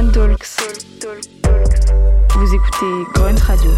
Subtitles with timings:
[0.00, 0.56] Grunt Talks.
[2.30, 3.70] Vous écoutez Grunt Radio.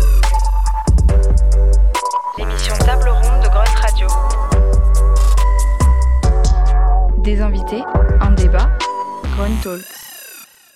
[2.38, 4.06] L'émission table ronde de Grunt Radio.
[7.24, 7.82] Des invités,
[8.20, 8.70] un débat,
[9.36, 10.01] Grunt Talks.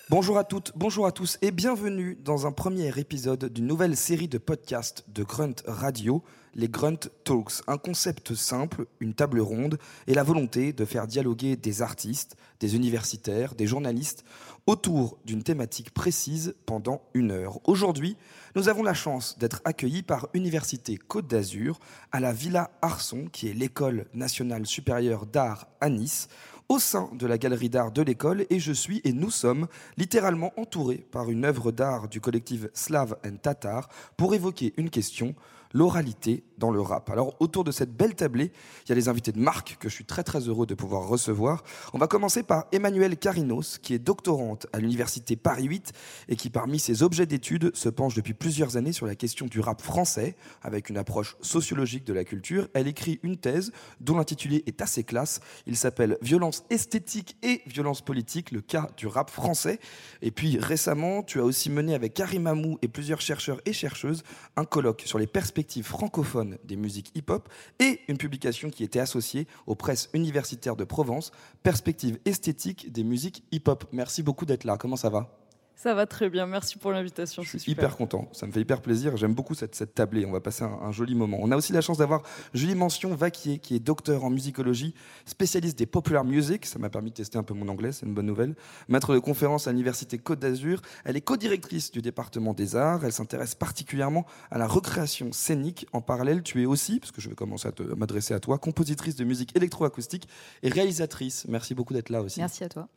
[0.08, 4.28] Bonjour à toutes, bonjour à tous et bienvenue dans un premier épisode d'une nouvelle série
[4.28, 6.22] de podcasts de Grunt Radio,
[6.54, 7.64] les Grunt Talks.
[7.66, 12.76] Un concept simple, une table ronde et la volonté de faire dialoguer des artistes, des
[12.76, 14.24] universitaires, des journalistes
[14.68, 17.58] autour d'une thématique précise pendant une heure.
[17.68, 18.16] Aujourd'hui,
[18.54, 21.80] nous avons la chance d'être accueillis par Université Côte d'Azur
[22.12, 26.28] à la Villa Arson, qui est l'école nationale supérieure d'art à Nice
[26.68, 29.66] au sein de la galerie d'art de l'école et je suis et nous sommes
[29.96, 35.34] littéralement entourés par une œuvre d'art du collectif Slav and Tatar pour évoquer une question,
[35.72, 37.10] l'oralité dans le rap.
[37.10, 38.52] Alors autour de cette belle tablée,
[38.84, 41.06] il y a les invités de marque que je suis très très heureux de pouvoir
[41.06, 41.62] recevoir.
[41.92, 45.92] On va commencer par Emmanuelle Carinos qui est doctorante à l'université Paris 8
[46.28, 49.60] et qui parmi ses objets d'études se penche depuis plusieurs années sur la question du
[49.60, 52.68] rap français avec une approche sociologique de la culture.
[52.74, 55.40] Elle écrit une thèse dont l'intitulé est assez classe.
[55.66, 59.78] Il s'appelle Violence esthétique et violence politique, le cas du rap français.
[60.22, 64.22] Et puis récemment, tu as aussi mené avec Karim Amou et plusieurs chercheurs et chercheuses
[64.56, 69.46] un colloque sur les perspectives francophones des musiques hip-hop et une publication qui était associée
[69.66, 73.84] aux presses universitaires de Provence, Perspectives esthétiques des musiques hip-hop.
[73.92, 74.76] Merci beaucoup d'être là.
[74.76, 75.45] Comment ça va?
[75.76, 77.42] Ça va très bien, merci pour l'invitation.
[77.42, 79.16] Je suis hyper content, ça me fait hyper plaisir.
[79.16, 81.38] J'aime beaucoup cette, cette tablée, on va passer un, un, joli moment.
[81.40, 82.22] On a aussi la chance d'avoir
[82.54, 84.94] Julie Mention Vaquier, qui est docteur en musicologie,
[85.26, 86.64] spécialiste des popular music.
[86.64, 88.54] Ça m'a permis de tester un peu mon anglais, c'est une bonne nouvelle.
[88.88, 90.80] Maître de conférence à l'Université Côte d'Azur.
[91.04, 93.04] Elle est co-directrice du département des arts.
[93.04, 95.86] Elle s'intéresse particulièrement à la recréation scénique.
[95.92, 99.16] En parallèle, tu es aussi, parce que je vais commencer à m'adresser à toi, compositrice
[99.16, 100.26] de musique électroacoustique
[100.62, 101.46] et réalisatrice.
[101.48, 102.40] Merci beaucoup d'être là aussi.
[102.40, 102.88] Merci à toi.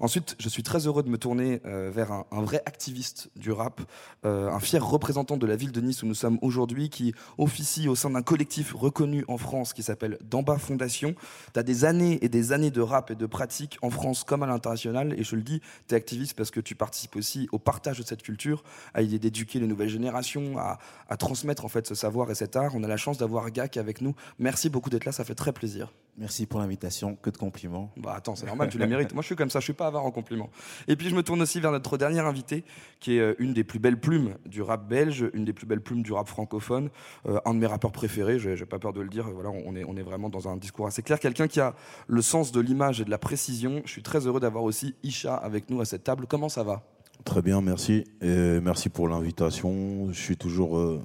[0.00, 3.50] Ensuite, je suis très heureux de me tourner euh, vers un, un, vrai activiste du
[3.52, 3.80] rap,
[4.24, 7.88] euh, un fier représentant de la ville de Nice où nous sommes aujourd'hui, qui officie
[7.88, 11.14] au sein d'un collectif reconnu en France qui s'appelle D'Amba Fondation.
[11.52, 14.42] Tu as des années et des années de rap et de pratique en France comme
[14.42, 17.58] à l'international, et je le dis, tu es activiste parce que tu participes aussi au
[17.58, 18.62] partage de cette culture,
[18.94, 20.78] à l'idée d'éduquer les nouvelles générations, à,
[21.08, 22.72] à, transmettre en fait ce savoir et cet art.
[22.74, 24.14] On a la chance d'avoir Gak avec nous.
[24.38, 25.92] Merci beaucoup d'être là, ça fait très plaisir.
[26.18, 27.90] Merci pour l'invitation, que de compliments.
[27.96, 29.14] Bah attends, c'est normal, tu la mérites.
[29.14, 30.50] Moi je suis comme ça, je suis pas avare en compliments.
[30.86, 32.64] Et puis je me tourne aussi vers notre dernière invitée,
[33.00, 36.02] qui est une des plus belles plumes du rap belge, une des plus belles plumes
[36.02, 36.90] du rap francophone,
[37.26, 39.84] euh, un de mes rappeurs préférés, j'ai pas peur de le dire, voilà, on est,
[39.84, 41.74] on est vraiment dans un discours assez clair, quelqu'un qui a
[42.08, 43.80] le sens de l'image et de la précision.
[43.86, 46.26] Je suis très heureux d'avoir aussi Isha avec nous à cette table.
[46.28, 46.82] Comment ça va?
[47.24, 48.04] Très bien, merci.
[48.20, 50.12] Et merci pour l'invitation.
[50.12, 50.76] Je suis toujours...
[50.76, 51.02] Euh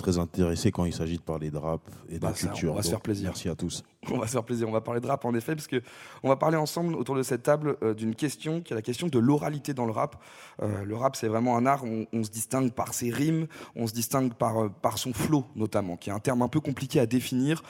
[0.00, 2.68] très intéressé quand il s'agit de parler de rap et de bah culture.
[2.68, 3.28] Ça, on va se faire plaisir.
[3.28, 3.84] Merci à tous.
[4.10, 4.66] On va se faire plaisir.
[4.68, 5.82] On va parler de rap en effet, parce que
[6.22, 9.08] on va parler ensemble autour de cette table euh, d'une question qui est la question
[9.08, 10.16] de l'oralité dans le rap.
[10.62, 11.84] Euh, le rap, c'est vraiment un art.
[11.84, 13.46] On, on, se distingue par ses rimes,
[13.76, 16.60] on se distingue par euh, par son flow notamment, qui est un terme un peu
[16.60, 17.62] compliqué à définir,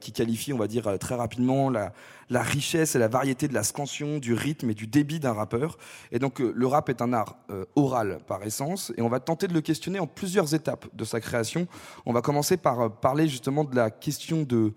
[0.00, 1.92] qui qualifie, on va dire très rapidement la
[2.30, 5.76] la richesse et la variété de la scansion, du rythme et du débit d'un rappeur.
[6.10, 7.36] Et donc le rap est un art
[7.76, 11.20] oral par essence, et on va tenter de le questionner en plusieurs étapes de sa
[11.20, 11.66] création.
[12.06, 14.72] On va commencer par parler justement de la question de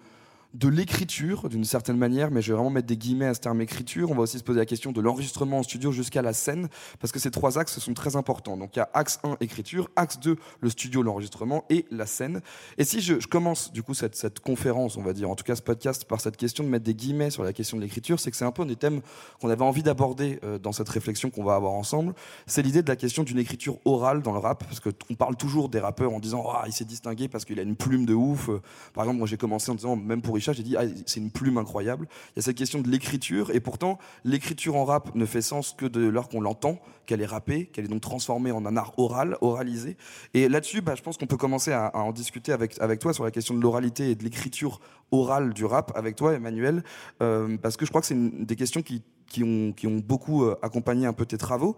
[0.56, 3.60] de l'écriture d'une certaine manière, mais je vais vraiment mettre des guillemets à ce terme
[3.60, 4.10] écriture.
[4.10, 7.12] On va aussi se poser la question de l'enregistrement en studio jusqu'à la scène, parce
[7.12, 8.56] que ces trois axes sont très importants.
[8.56, 12.42] Donc il y a axe 1, écriture, axe 2, le studio, l'enregistrement et la scène.
[12.78, 15.44] Et si je, je commence du coup cette, cette, conférence, on va dire, en tout
[15.44, 18.20] cas ce podcast, par cette question de mettre des guillemets sur la question de l'écriture,
[18.22, 19.02] c'est que c'est un peu un des thèmes
[19.42, 22.14] qu'on avait envie d'aborder euh, dans cette réflexion qu'on va avoir ensemble.
[22.48, 25.68] C'est l'idée de la question d'une écriture orale dans le rap, parce qu'on parle toujours
[25.68, 28.50] des rappeurs en disant ah, il s'est distingué parce qu'il a une plume de ouf.
[28.94, 31.58] Par exemple, moi j'ai commencé en disant, même pour j'ai dit, ah, c'est une plume
[31.58, 32.08] incroyable.
[32.30, 35.74] Il y a cette question de l'écriture, et pourtant, l'écriture en rap ne fait sens
[35.78, 38.94] que de l'heure qu'on l'entend, qu'elle est rappée, qu'elle est donc transformée en un art
[38.98, 39.98] oral, oralisé.
[40.34, 43.32] Et là-dessus, bah, je pense qu'on peut commencer à, en discuter avec, toi sur la
[43.32, 44.80] question de l'oralité et de l'écriture
[45.12, 46.84] orale du rap, avec toi, Emmanuel,
[47.22, 49.04] euh, parce que je crois que c'est des questions qui
[49.44, 51.76] ont, qui ont beaucoup accompagné un peu tes travaux.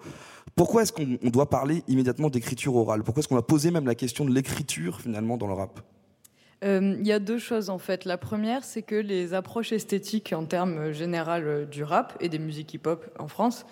[0.56, 3.04] Pourquoi est-ce qu'on doit parler immédiatement d'écriture orale?
[3.04, 5.82] Pourquoi est-ce qu'on a posé même la question de l'écriture finalement dans le rap?
[6.64, 8.06] Il euh, y a deux choses en fait.
[8.06, 12.74] La première, c'est que les approches esthétiques en termes général du rap et des musiques
[12.74, 13.66] hip-hop en France,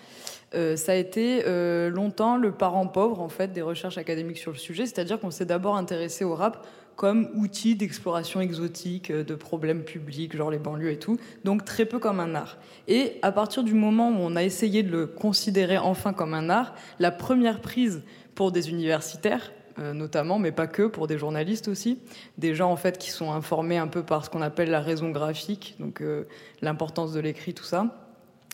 [0.53, 4.51] euh, ça a été euh, longtemps le parent pauvre en fait des recherches académiques sur
[4.51, 4.85] le sujet.
[4.85, 10.51] C'est-à-dire qu'on s'est d'abord intéressé au rap comme outil d'exploration exotique de problèmes publics, genre
[10.51, 12.57] les banlieues et tout, donc très peu comme un art.
[12.87, 16.49] Et à partir du moment où on a essayé de le considérer enfin comme un
[16.49, 18.03] art, la première prise
[18.33, 21.99] pour des universitaires, euh, notamment, mais pas que, pour des journalistes aussi,
[22.37, 25.09] des gens en fait qui sont informés un peu par ce qu'on appelle la raison
[25.09, 26.27] graphique, donc euh,
[26.61, 28.09] l'importance de l'écrit, tout ça.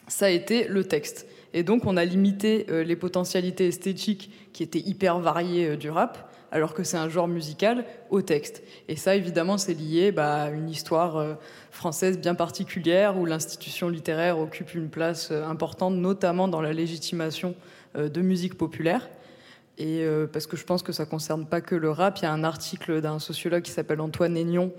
[0.08, 1.28] Ça a été le texte.
[1.54, 6.74] Et donc on a limité les potentialités esthétiques qui étaient hyper variées du rap alors
[6.74, 8.62] que c'est un genre musical, au texte.
[8.90, 11.34] Et ça, évidemment, c'est lié bah, à une histoire euh,
[11.72, 17.56] française bien particulière où l'institution littéraire occupe une place euh, importante, notamment dans la légitimation
[17.96, 19.10] euh, de musique populaire.
[19.78, 22.32] Et parce que je pense que ça concerne pas que le rap, il y a
[22.32, 24.72] un article d'un sociologue qui s'appelle Antoine Aignon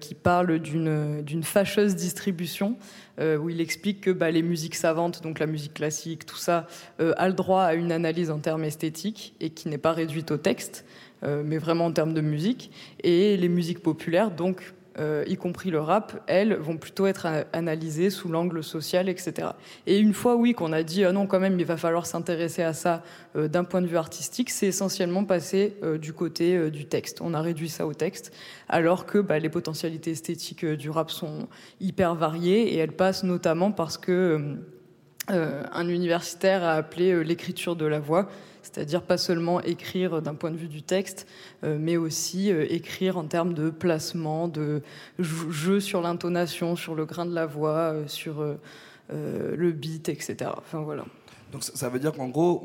[0.00, 2.76] qui parle d'une fâcheuse distribution
[3.18, 6.68] où il explique que bah, les musiques savantes, donc la musique classique, tout ça,
[7.00, 10.36] a le droit à une analyse en termes esthétiques et qui n'est pas réduite au
[10.36, 10.84] texte.
[11.24, 12.70] Euh, mais vraiment en termes de musique.
[13.02, 18.10] Et les musiques populaires, donc euh, y compris le rap, elles vont plutôt être analysées
[18.10, 19.48] sous l'angle social, etc.
[19.86, 22.62] Et une fois, oui, qu'on a dit ah non, quand même, il va falloir s'intéresser
[22.62, 23.02] à ça
[23.36, 27.20] euh, d'un point de vue artistique, c'est essentiellement passé du côté du texte.
[27.20, 28.32] On a réduit ça au texte,
[28.68, 31.48] alors que bah, les potentialités esthétiques du rap sont
[31.80, 34.56] hyper variées et elles passent notamment parce que
[35.28, 38.28] un universitaire a appelé l'écriture de la voix
[38.72, 41.26] c'est-à-dire pas seulement écrire d'un point de vue du texte,
[41.64, 44.82] euh, mais aussi euh, écrire en termes de placement, de
[45.18, 48.44] jeu sur l'intonation, sur le grain de la voix, euh, sur
[49.10, 50.50] le beat, etc.
[50.58, 51.06] Enfin voilà.
[51.52, 52.62] Donc ça veut dire qu'en gros,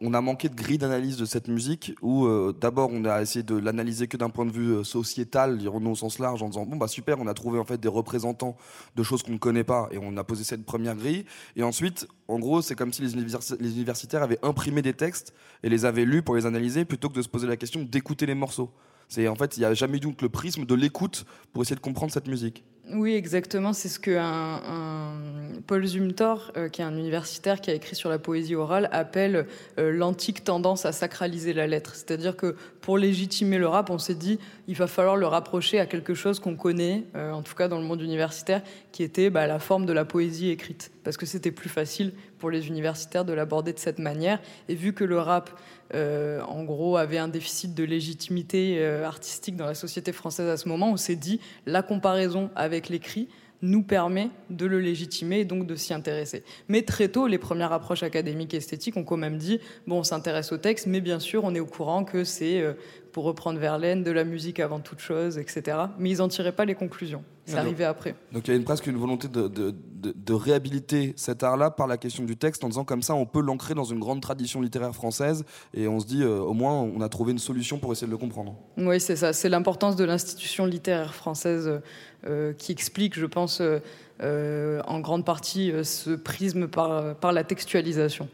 [0.00, 3.42] on, a manqué de grille d'analyse de cette musique, où euh, d'abord on a essayé
[3.42, 6.64] de l'analyser que d'un point de vue euh, sociétal, dirons-nous au sens large, en disant
[6.64, 8.56] bon bah super, on a trouvé en fait des représentants
[8.96, 11.26] de choses qu'on ne connaît pas, et on a posé cette première grille.
[11.56, 15.84] Et ensuite, en gros, c'est comme si les, universitaires avaient imprimé des textes et les
[15.84, 18.70] avaient lus pour les analyser, plutôt que de se poser la question d'écouter les morceaux.
[19.08, 21.76] C'est en fait, il n'y a jamais eu donc le prisme de l'écoute pour essayer
[21.76, 22.64] de comprendre cette musique.
[22.92, 23.72] Oui, exactement.
[23.72, 28.10] C'est ce que un, Paul Zumthor, euh, qui est un universitaire qui a écrit sur
[28.10, 29.46] la poésie orale, appelle
[29.78, 31.94] euh, l'antique tendance à sacraliser la lettre.
[31.94, 35.86] C'est-à-dire que pour légitimer le rap, on s'est dit il va falloir le rapprocher à
[35.86, 38.62] quelque chose qu'on connaît, euh, en tout cas dans le monde universitaire,
[38.92, 42.50] qui était bah, la forme de la poésie écrite, parce que c'était plus facile pour
[42.50, 44.40] les universitaires de l'aborder de cette manière.
[44.68, 45.50] Et vu que le rap
[45.94, 50.90] en gros, avait un déficit de légitimité artistique dans la société française à ce moment,
[50.90, 53.28] on s'est dit la comparaison avec l'écrit
[53.62, 56.44] nous permet de le légitimer et donc de s'y intéresser.
[56.68, 60.02] Mais très tôt, les premières approches académiques et esthétiques ont quand même dit bon, on
[60.04, 62.74] s'intéresse au texte, mais bien sûr, on est au courant que c'est euh,
[63.12, 65.76] pour reprendre Verlaine, de la musique avant toute chose, etc.
[65.98, 67.24] Mais ils n'en tiraient pas les conclusions.
[67.48, 68.14] C'est arrivé après.
[68.32, 71.86] Donc il y a une, presque une volonté de, de, de, réhabiliter cet art-là par
[71.86, 74.60] la question du texte, en disant comme ça, on peut l'ancrer dans une grande tradition
[74.60, 75.44] littéraire française,
[75.74, 78.12] et on se dit, euh, au moins, on a trouvé une solution pour essayer de
[78.12, 78.54] le comprendre.
[78.76, 79.32] Oui, c'est ça.
[79.32, 81.80] C'est l'importance de l'institution littéraire française
[82.26, 88.28] euh, qui explique, je pense, euh, en grande partie ce prisme par, par la textualisation.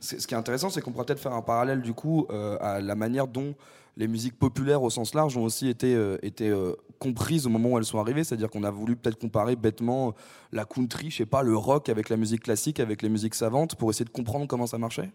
[0.00, 2.26] Ce qui est intéressant, c'est qu'on pourrait peut-être faire un parallèle, du coup,
[2.60, 3.54] à la manière dont
[3.96, 7.78] les musiques populaires au sens large ont aussi été, euh, euh, comprises au moment où
[7.78, 8.24] elles sont arrivées.
[8.24, 10.14] C'est-à-dire qu'on a voulu peut-être comparer bêtement
[10.52, 13.74] la country, je sais pas, le rock avec la musique classique, avec les musiques savantes,
[13.74, 15.10] pour essayer de comprendre comment ça marchait?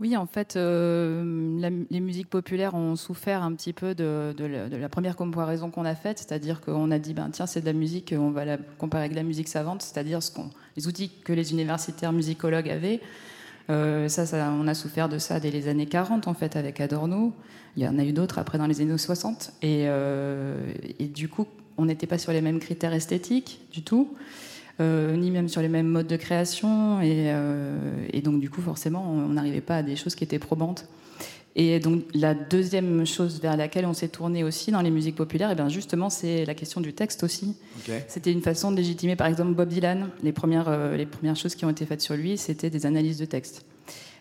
[0.00, 5.16] Oui, en fait, euh, les musiques populaires ont souffert un petit peu de, la, première
[5.16, 8.30] comparaison qu'on a faite, c'est-à-dire qu'on a dit, ben tiens, c'est de la musique, on
[8.30, 10.30] va la comparer avec la musique savante, c'est-à-dire ce
[10.76, 13.00] les outils que les universitaires musicologues avaient.
[13.68, 17.34] Ça, ça, on a souffert de ça dès les années 40, en fait, avec Adorno.
[17.78, 19.52] Il y en a eu d'autres après dans les années 60.
[19.62, 24.14] Euh, et, du coup, on n'était pas sur les mêmes critères esthétiques du tout,
[24.80, 26.98] euh, ni même sur les mêmes modes de création.
[27.04, 30.86] Euh, et, donc, du coup, forcément, on n'arrivait pas à des choses qui étaient probantes.
[31.60, 35.50] Et donc, la deuxième chose vers laquelle on s'est tourné aussi dans les musiques populaires,
[35.50, 37.56] et eh bien justement, c'est la question du texte aussi.
[38.06, 40.08] C'était une façon de légitimer, par exemple, Bob Dylan.
[40.22, 43.24] Les premières, les premières choses qui ont été faites sur lui, c'était des analyses de
[43.24, 43.64] texte.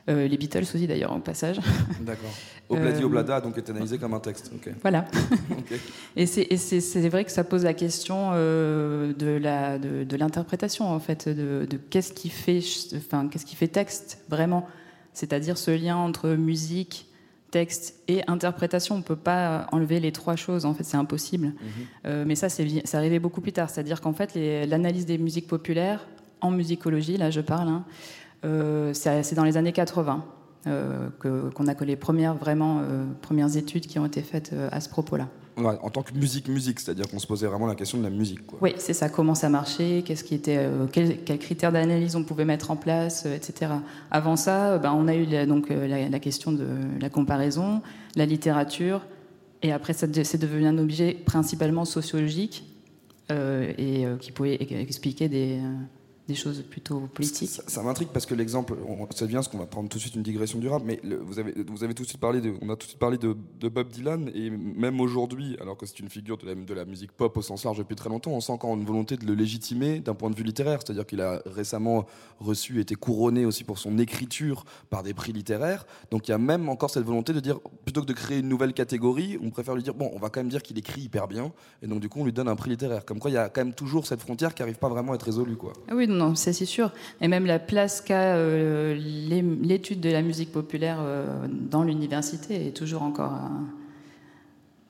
[0.09, 1.59] Euh, les Beatles aussi d'ailleurs au passage.
[1.99, 2.29] D'accord.
[2.69, 4.51] Obladi euh, Oblada donc est analysé comme un texte.
[4.81, 5.05] Voilà.
[6.15, 12.13] Et c'est vrai que ça pose la question euh, de l'interprétation en fait, de, qu'est-ce
[12.13, 12.61] qui fait,
[12.95, 14.65] enfin qu'est-ce qui fait texte vraiment,
[15.13, 17.07] c'est-à-dire ce lien entre musique,
[17.51, 18.95] texte et interprétation.
[18.95, 21.53] On ne peut pas enlever les trois choses, en fait, c'est impossible.
[22.05, 22.23] Mhm.
[22.25, 23.69] mais ça, c'est arrivé beaucoup plus tard.
[23.69, 24.35] C'est-à-dire qu'en fait,
[24.67, 26.07] l'analyse des musiques populaires,
[26.41, 27.83] en musicologie, là je parle, hein,
[28.45, 30.23] euh, c'est dans les années 80
[30.67, 34.81] euh, qu'on a que les premières, vraiment, euh, premières études qui ont été faites à
[34.81, 35.27] ce propos-là.
[35.57, 38.39] En tant que musique-musique, c'est-à-dire qu'on se posait vraiment la question de la musique.
[38.61, 39.09] Oui, c'est ça.
[39.09, 43.71] Comment ça marchait Qu'est-ce qui était Quels critères d'analyse on pouvait mettre en place, etc.
[44.11, 46.67] Avant ça, ben, on a eu la, donc la, question de
[46.99, 47.81] la comparaison,
[48.15, 49.01] la littérature,
[49.63, 52.63] et après, c'est devenu un objet principalement sociologique
[53.29, 55.59] et qui pouvait expliquer des
[56.27, 57.49] des choses plutôt politiques.
[57.49, 60.01] Ça, ça m'intrigue parce que l'exemple, on- ça vient ce qu'on va prendre tout de
[60.01, 62.41] suite une digression du rap, mais le- vous, avez, vous avez tout de suite parlé
[62.41, 65.77] de, on a tout de suite parlé de, de Bob Dylan et même aujourd'hui, alors
[65.77, 68.09] que c'est une figure de la, de la musique pop au sens large depuis très
[68.09, 71.05] longtemps, on sent encore une volonté de le légitimer d'un point de vue littéraire, c'est-à-dire
[71.05, 72.05] qu'il a récemment
[72.39, 76.37] reçu, été couronné aussi pour son écriture par des prix littéraires, donc il y a
[76.37, 79.75] même encore cette volonté de dire, plutôt que de créer une nouvelle catégorie, on préfère
[79.75, 82.09] lui dire, bon, on va quand même dire qu'il écrit hyper bien, et donc du
[82.09, 84.05] coup on lui donne un prix littéraire, comme quoi il y a quand même toujours
[84.05, 85.73] cette frontière qui n'arrive pas vraiment à être résolue, quoi.
[85.87, 86.91] Ah oui, non, non, c'est sûr.
[87.21, 92.67] Et même la place qu'a euh, l'é- l'étude de la musique populaire euh, dans l'université
[92.67, 93.33] est toujours encore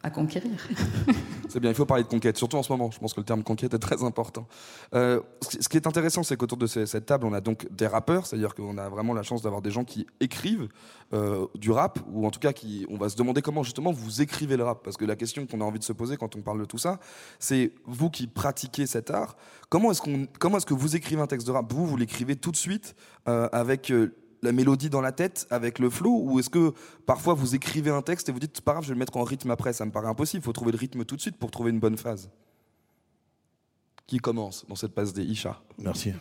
[0.10, 0.68] conquérir.
[1.50, 2.92] C'est bien, il faut parler de conquête, surtout en ce moment.
[2.92, 4.48] Je pense que le terme conquête est très important.
[4.94, 8.26] Euh, ce qui est intéressant, c'est qu'autour de cette table, on a donc des rappeurs,
[8.26, 10.68] c'est-à-dire qu'on a vraiment la chance d'avoir des gens qui écrivent
[11.14, 14.22] euh, du rap, ou en tout cas, qui, on va se demander comment justement vous
[14.22, 14.84] écrivez le rap.
[14.84, 16.78] Parce que la question qu'on a envie de se poser quand on parle de tout
[16.78, 17.00] ça,
[17.40, 19.38] c'est vous qui pratiquez cet art,
[19.70, 21.72] comment est-ce, qu'on, est-ce que vous écrivez un texte de rap?
[21.72, 22.96] Vous, vous l'écrivez tout de suite
[23.28, 23.92] euh, avec.
[24.44, 26.74] La mélodie dans la tête avec le flow ou est-ce que
[27.06, 29.17] parfois vous écrivez un texte et vous dites c'est pas grave je vais le mettre
[29.17, 31.38] en rythme après ça me paraît impossible il faut trouver le rythme tout de suite
[31.38, 32.29] pour trouver une bonne phase
[34.06, 35.62] qui commence dans cette passe des Isha?
[35.79, 36.13] Merci.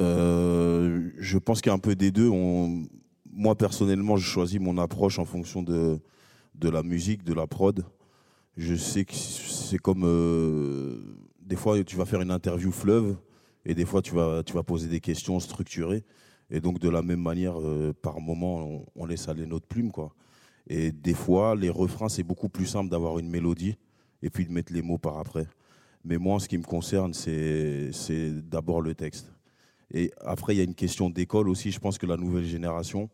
[0.00, 2.28] Euh, je pense qu'il y a un peu des deux.
[2.28, 2.86] On-
[3.32, 5.98] Moi, personnellement, je choisis mon approche en fonction de,
[6.54, 7.84] de la musique, de la prod.
[8.56, 10.02] Je sais que c'est comme.
[10.04, 11.00] euh,
[11.40, 13.16] des fois, tu vas faire une interview fleuve
[13.64, 16.04] et des fois, tu vas, tu vas poser des questions structurées.
[16.50, 19.92] Et donc, de la même manière, euh, par moment, on, laisse aller notre plume.
[19.92, 20.12] Quoi.
[20.66, 23.76] Et des fois, les refrains, c'est beaucoup plus simple d'avoir une mélodie
[24.22, 25.46] et puis de mettre les mots par après.
[26.04, 27.90] Mais moi, en ce qui me concerne, c'est
[28.48, 29.32] d'abord le texte.
[29.92, 31.70] Et après, il y a une question d'école aussi.
[31.70, 33.10] Je pense que la nouvelle génération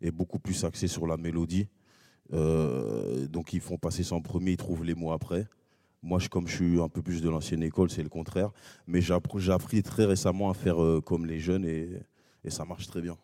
[0.00, 1.68] est beaucoup plus axée sur la mélodie.
[2.32, 5.46] Euh, donc, ils font passer ça en premier, ils trouvent les mots après.
[6.02, 8.50] Moi, je, comme je suis un peu plus de l'ancienne école, c'est le contraire.
[8.86, 9.12] Mais j'ai
[9.52, 11.88] appris très récemment à faire euh, comme les jeunes et,
[12.44, 13.16] et ça marche très bien.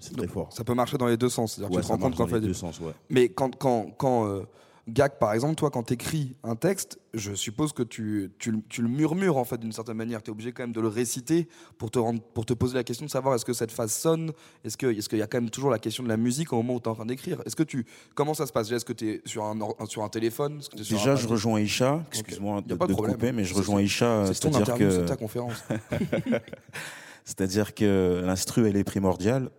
[0.00, 0.52] C'est très fort.
[0.52, 2.38] ça peut marcher dans les deux sens c'est-à-dire Ouais, tu te rends compte qu'en fait
[2.40, 2.92] les deux sens, ouais.
[3.10, 4.42] mais quand quand quand euh,
[4.86, 8.62] Gag par exemple toi quand tu écris un texte je suppose que tu, tu, le-
[8.70, 10.86] tu le murmures en fait d'une certaine manière tu es obligé quand même de le
[10.88, 13.92] réciter pour te rendre pour te poser la question de savoir est-ce que cette phase
[13.92, 14.32] sonne?
[14.64, 16.56] Est-ce que est-ce qu'il y a quand même toujours la question de la musique au
[16.56, 17.42] moment où tu es en train d'écrire?
[17.44, 18.70] Est-ce que tu comment ça se passe?
[18.70, 20.60] Est-ce que tu es sur un sur un téléphone?
[20.60, 22.02] Que un Déjà, je rejoins Isha.
[22.12, 24.26] Excuse-moi de, pas de de couper, mais je C'est- rejoins Isha.
[24.32, 25.64] c'est ton interview c'est que, ta conférence
[27.28, 29.50] c'est-à-dire que l'instru, elle est primordiale.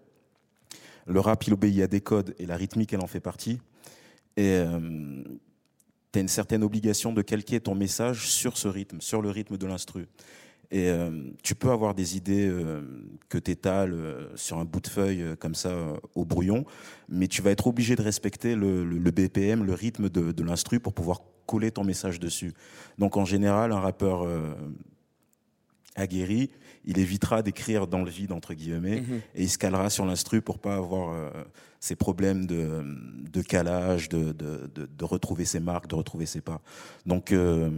[1.05, 3.59] Le rap, il obéit à des codes et la rythmique, elle en fait partie.
[4.37, 4.59] Et
[6.11, 9.55] tu as une certaine obligation de calquer ton message sur ce rythme, sur le rythme
[9.55, 10.07] de l'instru.
[10.71, 11.11] Et euh,
[11.43, 12.81] tu peux avoir des idées euh,
[13.27, 16.65] que tu étales euh, sur un bout de feuille euh, comme ça euh, au brouillon,
[17.07, 20.93] mais tu vas être obligé de respecter le, BPM, le rythme de, de l'instru pour
[20.93, 22.53] pouvoir coller ton message dessus.
[22.99, 24.53] Donc en général, un rappeur euh,
[25.95, 26.49] aguerri,
[26.85, 29.21] il évitera d'écrire dans le vide, entre guillemets, Mhm.
[29.35, 31.29] et il se calera sur l'instru pour pas avoir euh,
[31.79, 32.83] ces problèmes de,
[33.31, 36.61] de calage, de, de, de- retrouver ses marques, de retrouver ses pas.
[37.05, 37.69] Donc, euh,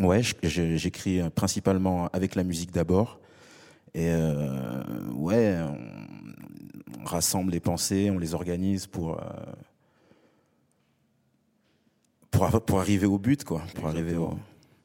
[0.00, 3.18] ouais, j'écris principalement avec la musique d'abord.
[3.94, 4.82] Et euh,
[5.14, 5.56] ouais,
[7.00, 9.22] on, rassemble les pensées, on les organise pour, euh,
[12.30, 13.62] pour, pour arriver au but, quoi.
[13.74, 14.36] Pour arriver au...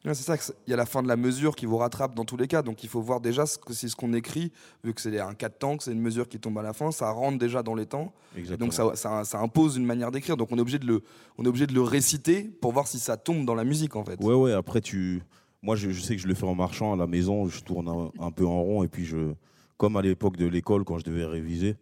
[0.05, 2.13] Ouais, c'est ça, que il y a la fin de la mesure qui vous rattrape
[2.13, 2.61] dans tous les cas.
[2.61, 4.51] Donc il faut voir déjà ce que, si ce qu'on écrit,
[4.83, 6.91] vu que c'est un 4 temps, que c'est une mesure qui tombe à la fin,
[6.91, 8.11] ça rentre déjà dans les temps.
[8.59, 10.35] Donc ça, ça, ça impose une manière d'écrire.
[10.35, 11.03] Donc on est, obligé de le,
[11.37, 14.03] on est obligé de le réciter pour voir si ça tombe dans la musique en
[14.03, 14.19] fait.
[14.21, 15.21] Ouais, ouais, après, tu.
[15.61, 17.87] Moi, je, je sais que je le fais en marchant à la maison, je tourne
[17.87, 19.33] un, un peu en rond, et puis je.
[19.77, 21.77] Comme à l'époque de l'école, quand je devais réviser,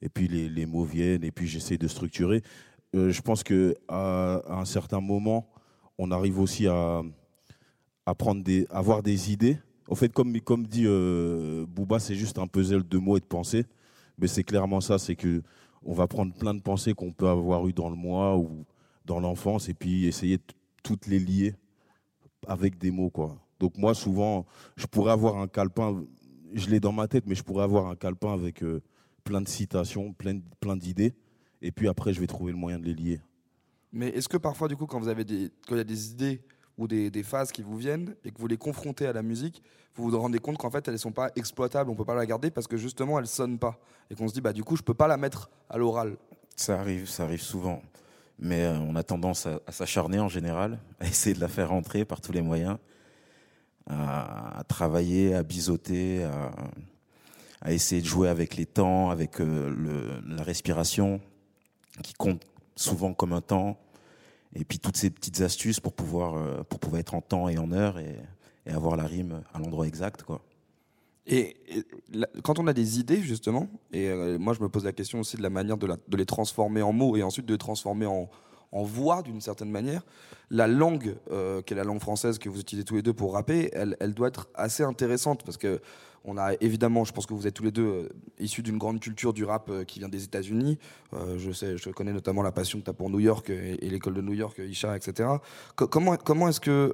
[0.00, 2.42] et puis les, les mots viennent, et puis j'essaie de structurer.
[2.94, 5.48] Euh, je pense qu'à à un certain moment,
[5.98, 7.02] on arrive aussi à,
[8.06, 8.14] à
[8.70, 9.58] avoir des idées.
[9.88, 10.32] En fait, comme,
[10.66, 13.66] dit euh, Booba, c'est juste un puzzle de mots et de pensées.
[14.18, 15.42] Mais c'est clairement ça, c'est que
[15.84, 18.64] on va prendre plein de pensées qu'on peut avoir eues dans le mois ou
[19.04, 20.42] dans l'enfance, et puis essayer de
[20.82, 21.54] toutes les lier
[22.46, 23.38] avec des mots, quoi.
[23.60, 24.46] Donc moi, souvent,
[24.76, 26.02] je pourrais avoir un calepin,
[26.54, 28.82] je l'ai dans ma tête, mais je pourrais avoir un calepin avec euh,
[29.24, 31.14] plein de citations, plein, plein d'idées,
[31.60, 33.20] et puis après, je vais trouver le moyen de les lier.
[33.92, 36.40] Mais est-ce que parfois, du coup, quand il y a des idées
[36.78, 39.62] ou des, phases qui vous viennent et que vous les confrontez à la musique,
[39.94, 42.26] vous vous rendez compte qu'en fait, elles ne sont pas exploitables, on peut pas la
[42.26, 43.78] garder parce que justement, elles sonnent pas.
[44.10, 46.16] Et qu'on se dit, bah du coup, je peux pas la mettre à l'oral.
[46.56, 47.80] Ça arrive, ça arrive souvent.
[48.38, 52.04] Mais euh, on a tendance à, s'acharner en général, à essayer de la faire rentrer
[52.04, 52.78] par tous les moyens,
[53.88, 56.24] à, travailler, à biseauter,
[57.62, 61.20] à, essayer de jouer avec les temps, avec euh, la respiration,
[62.02, 62.42] qui compte
[62.76, 63.78] souvent comme un temps,
[64.54, 67.58] et puis toutes ces petites astuces pour pouvoir, euh, pour pouvoir être en temps et
[67.58, 68.16] en heure et,
[68.66, 70.22] avoir la rime à l'endroit exact.
[70.22, 70.40] Quoi.
[71.26, 71.54] Et,
[72.42, 75.36] quand on a des idées, justement, et euh, moi je me pose la question aussi
[75.36, 78.30] de la manière de les transformer en mots et ensuite de les transformer en,
[78.74, 80.04] en voix d'une certaine manière,
[80.50, 83.32] la langue, euh, qui est la langue française que vous utilisez tous les deux pour
[83.32, 85.80] rapper, elle, elle doit être assez intéressante parce que
[86.24, 88.98] on a évidemment, je pense que vous êtes tous les deux euh, issus d'une grande
[89.00, 90.78] culture du rap euh, qui vient des États-Unis.
[91.12, 93.76] Euh, je sais, je connais notamment la passion que tu as pour New York et,
[93.90, 95.28] l'école de New York, Isha, etc.
[95.76, 96.92] Co- comment comment est-ce que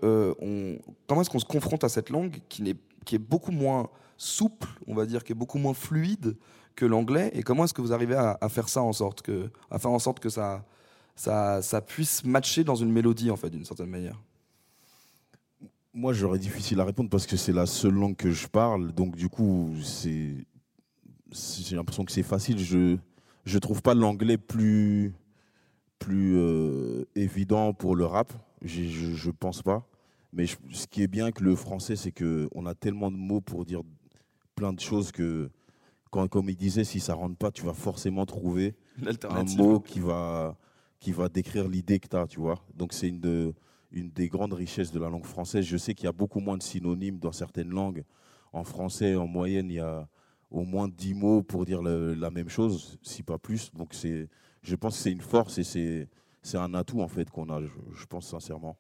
[1.07, 5.07] comment est-ce qu'on se confronte à cette langue qui est beaucoup moins souple, on va
[5.07, 6.37] dire, qui est beaucoup moins fluide
[6.77, 7.31] que l'anglais?
[7.35, 9.91] Et comment est-ce que vous arrivez à, à faire ça en sorte que, à faire
[9.93, 10.65] en sorte que ça,
[11.15, 14.21] ça, ça puisse matcher dans une mélodie, en fait, d'une certaine manière?
[15.93, 18.93] Moi, j'aurais difficile à répondre parce que c'est la seule langue que je parle.
[18.93, 20.35] Donc, du coup, c'est,
[21.33, 22.59] j'ai l'impression que c'est facile.
[22.59, 22.97] Je
[23.47, 25.13] je trouve pas l'anglais plus
[25.99, 28.33] plus euh, évident pour le rap.
[28.63, 29.87] J'ai- Je, je pense pas.
[30.33, 33.17] Mais je- ce qui est bien avec le français, c'est que on a tellement de
[33.17, 33.83] mots pour dire
[34.55, 35.51] plein de choses que,
[36.11, 38.75] quand, comme il disait, si ça rentre pas, tu vas forcément trouver
[39.31, 40.57] un mot qui va,
[41.01, 42.63] qui va décrire l'idée que tu as, tu vois.
[42.77, 43.55] Donc c'est une, de-
[43.93, 45.65] une des grandes richesses de la langue française.
[45.65, 48.05] Je sais qu'il y a beaucoup moins de synonymes dans certaines langues.
[48.53, 50.09] En français, en moyenne, il y a
[50.51, 53.73] au moins 10 mots pour dire la même chose, si pas plus.
[53.73, 53.95] Donc
[54.63, 56.09] je pense que c'est une force et c'est,
[56.57, 58.77] un atout en fait qu'on a, je pense sincèrement.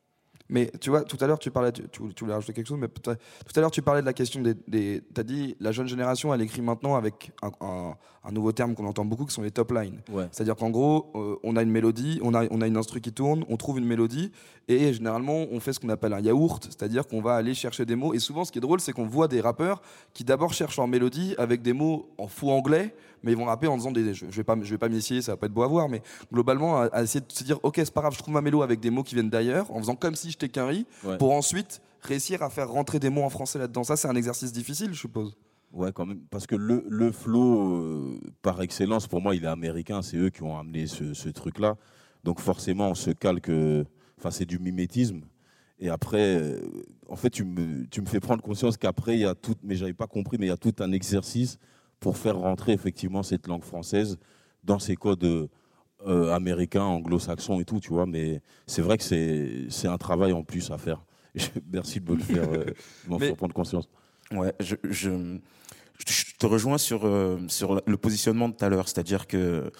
[0.50, 2.88] Mais tu vois, tout à l'heure, tu parlais, tu, tu voulais rajouter quelque chose, mais
[2.88, 4.54] tout à l'heure, tu parlais de la question des.
[4.69, 8.52] des tu as dit, la jeune génération, elle écrit maintenant avec un, un- un nouveau
[8.52, 10.00] terme qu'on entend beaucoup, qui sont les top lines.
[10.12, 10.26] Ouais.
[10.30, 13.12] C'est-à-dire qu'en gros, euh, on a une mélodie, on a, on a une instru qui
[13.14, 14.30] tourne, on trouve une mélodie,
[14.69, 17.97] et généralement, on fait ce qu'on appelle un yaourt, c'est-à-dire qu'on va aller chercher des
[17.97, 18.12] mots.
[18.12, 19.80] Et souvent, ce qui est drôle, c'est qu'on voit des rappeurs
[20.12, 23.66] qui d'abord cherchent leur mélodie avec des mots en fou anglais, mais ils vont rapper
[23.66, 24.14] en disant des.
[24.14, 25.66] Je, je vais pas, je vais pas m'y essayer, ça va pas être beau à
[25.68, 28.34] voir, mais globalement, à, à essayer de se dire, ok, c'est pas grave, je trouve
[28.34, 30.86] ma mélo avec des mots qui viennent d'ailleurs, en faisant comme si j'étais qu'un riz,
[31.04, 31.16] Ouais.
[31.18, 33.84] pour ensuite réussir à faire rentrer des mots en français là-dedans.
[33.84, 35.36] Ça, c'est un exercice difficile, je suppose.
[35.72, 36.20] Ouais, quand même.
[36.30, 40.02] Parce que le, le flow, euh, par excellence, pour moi, il est américain.
[40.02, 41.76] C'est eux qui ont amené ce, ce truc-là.
[42.24, 43.50] Donc forcément, on se calque.
[43.50, 43.84] euh,
[44.18, 45.20] Enfin, c'est du mimétisme.
[45.78, 46.60] Et après, euh,
[47.08, 49.76] en fait, tu me, tu me fais prendre conscience qu'après, il y a tout, mais
[49.76, 51.58] j'avais pas compris, mais il y a tout un exercice
[52.00, 54.19] pour faire rentrer effectivement cette langue française
[54.64, 55.49] dans ses codes
[56.07, 58.06] euh, américains, anglo-saxons et tout, tu vois.
[58.06, 61.04] Mais c'est vrai que c'est, un travail en plus à faire.
[61.73, 62.75] Merci de me le faire, euh, de
[63.08, 63.89] m'en faire prendre conscience.
[64.32, 65.39] Ouais, je, je,
[66.08, 69.71] je te rejoins sur, euh, sur le positionnement de tout à l'heure, c'est-à-dire que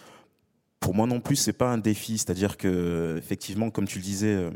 [0.78, 4.35] pour moi non plus, c'est pas un défi, c'est-à-dire que effectivement, comme tu le disais,
[4.35, 4.50] euh,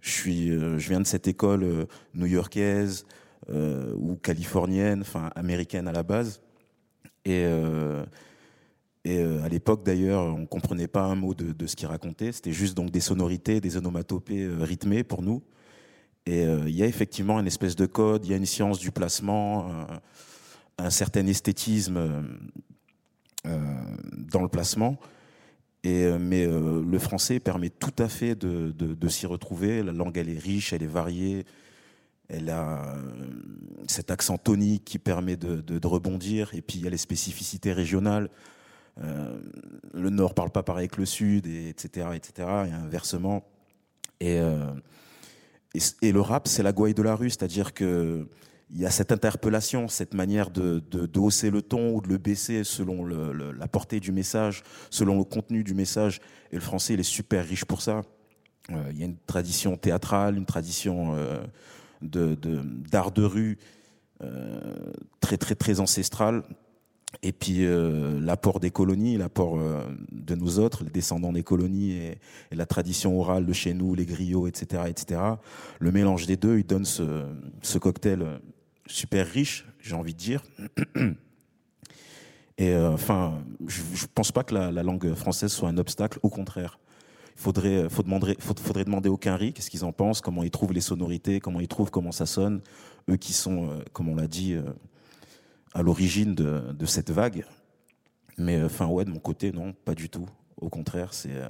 [0.00, 3.04] je suis, je viens de cette école new-yorkaise
[3.50, 6.40] ou californienne, enfin américaine à la base,
[7.28, 8.04] et euh,
[9.06, 12.76] euh, à l'époque d'ailleurs, on comprenait pas un mot de, ce qu'il racontait, c'était juste
[12.76, 15.42] donc des sonorités, des onomatopées euh, rythmées pour nous.
[16.26, 18.90] Et il y a effectivement une espèce de code, il y a une science du
[18.90, 19.72] placement,
[20.76, 21.98] un certain esthétisme
[23.44, 24.98] dans le placement.
[25.84, 29.82] Et, mais le français permet tout à fait de- de s'y retrouver.
[29.82, 31.46] La langue, elle est riche, elle est variée.
[32.28, 32.96] Elle a euh,
[33.86, 36.50] cet accent tonique qui permet de, rebondir.
[36.54, 38.28] Et puis, il y a les spécificités régionales.
[39.02, 39.40] Euh,
[39.94, 42.48] le Nord parle pas pareil que le Sud, et, etc., etc.
[42.66, 43.44] Et inversement.
[44.20, 44.66] Et, euh,
[46.02, 48.28] et, le rap, c'est la gouaille de la rue, c'est-à-dire que
[48.70, 50.82] il y a cette interpellation, cette manière de,
[51.18, 55.64] hausser le ton ou de le baisser selon la portée du message, selon le contenu
[55.64, 56.20] du message.
[56.52, 58.02] Et le français, il est super riche pour ça.
[58.68, 61.16] Il y a une tradition théâtrale, une tradition
[62.02, 63.58] euh, de de- d'art de, rue
[64.22, 66.42] euh, très très très ancestrale.
[67.22, 69.82] Et puis euh, l'apport des colonies, l'apport euh,
[70.12, 72.18] de nous autres, les descendants des colonies et,
[72.52, 75.20] la tradition orale de chez nous, les griots, etc., etc.
[75.80, 77.24] Le mélange des deux, il donne ce,
[77.62, 78.40] ce cocktail
[78.86, 80.42] super riche, j'ai envie de dire.
[82.58, 86.18] Et enfin, je, je pense pas que la, la langue française soit un obstacle.
[86.22, 86.78] Au contraire,
[87.38, 90.80] faudrait, faut demander, faudrait demander aux Quinri qu'est-ce qu'ils en pensent, comment ils trouvent les
[90.80, 92.60] sonorités, comment ils trouvent comment ça sonne.
[93.08, 94.62] Eux qui sont, euh, comme on l'a dit, euh,
[95.74, 97.44] à l'origine de, cette vague.
[98.36, 100.26] Mais euh, enfin, ouais, de mon côté, non, pas du tout.
[100.60, 101.48] Au contraire, c'est euh,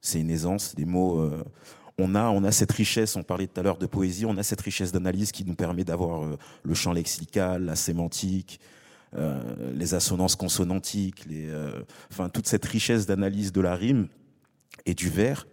[0.00, 1.20] c'est une aisance, des mots.
[1.20, 1.44] euh,
[1.98, 4.42] on a, on a cette richesse, on parlait tout à l'heure de poésie, on a
[4.42, 8.60] cette richesse d'analyse qui nous permet d'avoir euh, le champ lexical, la sémantique,
[9.14, 9.40] euh,
[9.74, 11.84] les assonances consonantiques, les, euh,
[12.32, 14.08] toute cette richesse d'analyse de la rime
[14.86, 15.46] et du vers.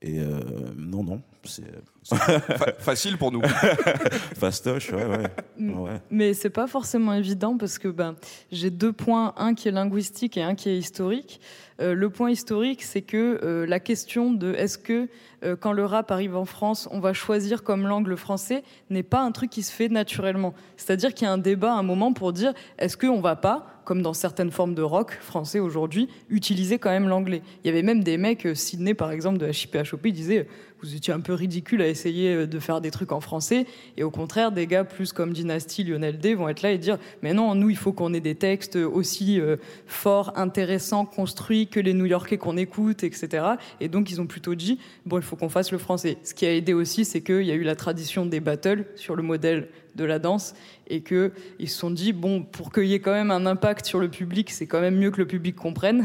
[0.00, 0.40] Et euh,
[0.76, 1.64] non, non, C'est
[2.04, 3.42] Fa- facile pour nous.
[4.38, 5.72] fastoche, ouais, ouais.
[5.74, 6.00] Ouais.
[6.10, 8.14] Mais c'est pas forcément évident parce que ben,
[8.50, 11.40] j'ai deux points, un qui est linguistique et un qui est historique.
[11.80, 15.08] Euh, le point historique, c'est que euh, la question de est-ce que
[15.44, 19.04] euh, quand le rap arrive en France, on va choisir comme langue le français n'est
[19.04, 20.54] pas un truc qui se fait naturellement.
[20.76, 23.80] C'est-à-dire qu'il y a un débat à un moment pour dire est-ce qu'on va pas,
[23.84, 27.42] comme dans certaines formes de rock français aujourd'hui, utiliser quand même l'anglais?
[27.62, 30.48] Il y avait même des mecs, Sydney par exemple de HIPHOP, ils disaient
[30.80, 33.66] vous étiez un peu ridicule à essayer euh, de faire des trucs en français.
[33.96, 36.98] Et au contraire, des gars plus comme Dynasty, Lionel D vont être là et dire
[37.22, 39.56] Mais non, nous, il faut qu'on ait des textes aussi euh,
[39.86, 43.44] forts, intéressants, construits que les New Yorkais qu'on écoute, etc.
[43.80, 46.18] Et donc, ils ont plutôt dit Bon, il faut qu'on fasse le français.
[46.22, 49.16] Ce qui a aidé aussi, c'est qu'il y a eu la tradition des battles sur
[49.16, 50.54] le modèle de la danse
[50.86, 51.30] et qu'ils
[51.66, 54.50] se sont dit bon pour qu'il y ait quand même un impact sur le public
[54.50, 56.04] c'est quand même mieux que le public comprenne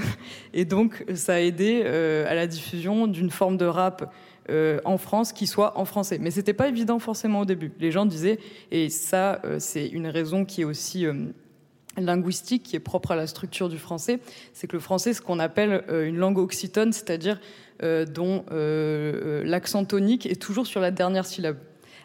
[0.53, 4.13] et donc ça a aidé euh, à la diffusion d'une forme de rap
[4.49, 6.17] euh, en France qui soit en français.
[6.19, 7.71] Mais c'était pas évident forcément au début.
[7.79, 8.39] Les gens disaient,
[8.71, 11.13] et ça, euh, c'est une raison qui est aussi euh,
[11.95, 14.19] linguistique, qui est propre à la structure du français,
[14.51, 17.39] c'est que le français, ce qu'on appelle une langue oxytone, c'est-à-dire
[17.81, 21.57] dont l'accent tonique est toujours sur la dernière syllabe.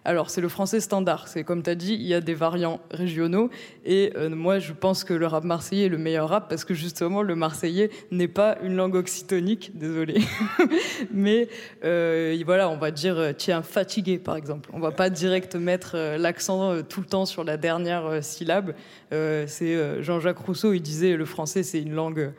[0.04, 1.28] Alors, c'est le français standard.
[1.28, 3.50] C'est comme tu as dit, il y a des variants régionaux.
[3.84, 6.74] Et euh, moi, je pense que le rap marseillais est le meilleur rap parce que
[6.74, 9.72] justement, le marseillais n'est pas une langue oxytonique.
[9.74, 10.22] Désolé.
[11.12, 11.48] Mais
[11.84, 14.70] euh, voilà, on va dire euh, tiens, fatigué, par exemple.
[14.72, 18.74] On va pas direct mettre l'accent tout le temps sur la dernière syllabe.
[19.10, 22.32] C'est Jean-Jacques Rousseau, il disait le français, c'est une langue.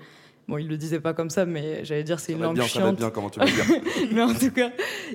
[0.49, 2.55] Bon, il le disait pas comme ça, mais j'allais dire c'est Ça une va langue
[2.55, 2.97] bien, ça va chiante.
[2.97, 3.81] bien, comment tu veux le dire.
[4.12, 4.71] Mais en tout cas,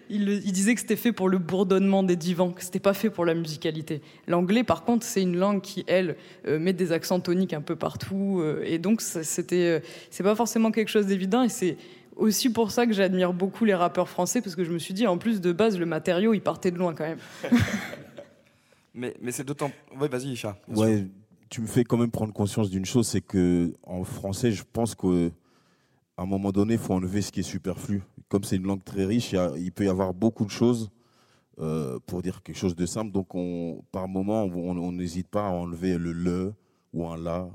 [0.09, 2.95] il, le- il disait que c'était fait pour le bourdonnement des divans, que c'était pas
[2.95, 4.01] fait pour la musicalité.
[4.29, 6.15] L'anglais, par contre, c'est une langue qui, elle,
[6.47, 10.37] euh, met des accents toniques un peu partout, euh, et donc c'était, euh, c'est pas
[10.37, 11.77] forcément quelque chose d'évident, et c'est
[12.17, 15.07] aussi pour ça que j'admire beaucoup les rappeurs français, parce que je me suis dit,
[15.09, 17.19] en plus de base, le matériau, il partait de loin quand même.
[18.97, 19.73] Mais, mais c'est d'autant.
[20.01, 20.57] Ouais, vas-y, Isha.
[20.69, 21.05] Ouais,
[21.51, 24.95] tu me fais quand même prendre conscience d'une chose, c'est que en français, je pense
[24.95, 25.31] que
[26.17, 28.03] à un moment donné, il faut enlever ce qui est superflu.
[28.29, 30.91] Comme c'est une langue très riche, il, peut y avoir beaucoup de choses
[31.59, 33.11] euh, pour dire quelque chose de simple.
[33.11, 36.55] Donc, on, par moment, on n'hésite pas à enlever le le
[36.93, 37.49] ou un la.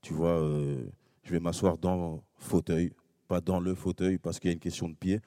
[0.00, 0.84] Tu vois, euh,
[1.22, 2.92] je vais m'asseoir dans fauteuil,
[3.28, 5.20] pas dans le fauteuil, parce qu'il y a une question de pied.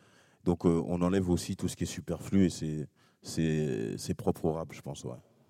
[0.44, 2.88] Donc, euh, on enlève aussi tout ce qui est superflu et
[3.22, 5.06] c'est propre au rap, je pense.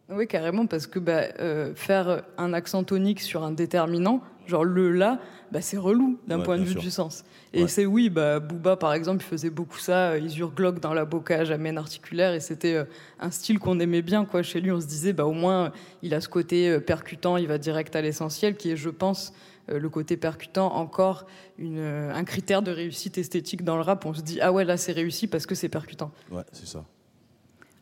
[0.10, 4.92] Oui, carrément, parce que bah, euh, faire un accent tonique sur un déterminant, genre le
[4.92, 5.20] là,
[5.52, 6.82] bah, c'est relou d'un Ouais, point de vue sûr.
[6.82, 7.24] du sens.
[7.54, 7.68] Et Ouais.
[7.68, 11.06] c'est oui, bah, Booba par exemple, il faisait beaucoup ça, euh, il glock dans la
[11.06, 12.84] bocage, amène articulaire, et c'était euh,
[13.20, 14.26] un style qu'on aimait bien.
[14.26, 14.44] Quoi.
[14.44, 15.72] Chez lui, on se disait, bah, au moins,
[16.04, 19.34] il a ce côté euh, percutant, il va direct à l'essentiel, qui est, je pense,
[19.68, 21.26] le côté percutant encore
[21.58, 24.06] une, un critère de réussite esthétique dans le rap.
[24.06, 26.12] On se dit, ah ouais, là c'est réussi parce que c'est percutant.
[26.30, 26.86] Ouais, c'est ça.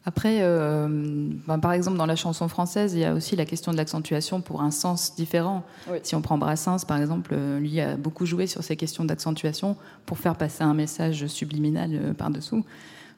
[0.05, 0.87] Après, euh,
[1.47, 4.41] ben, par exemple, dans la chanson française, il y a aussi la question de l'accentuation
[4.41, 5.63] pour un sens différent.
[5.89, 5.99] Oui.
[6.03, 9.77] Si on prend Brassens, par exemple, euh, lui a beaucoup joué sur ces questions d'accentuation
[10.05, 12.65] pour faire passer un message subliminal euh, par-dessous.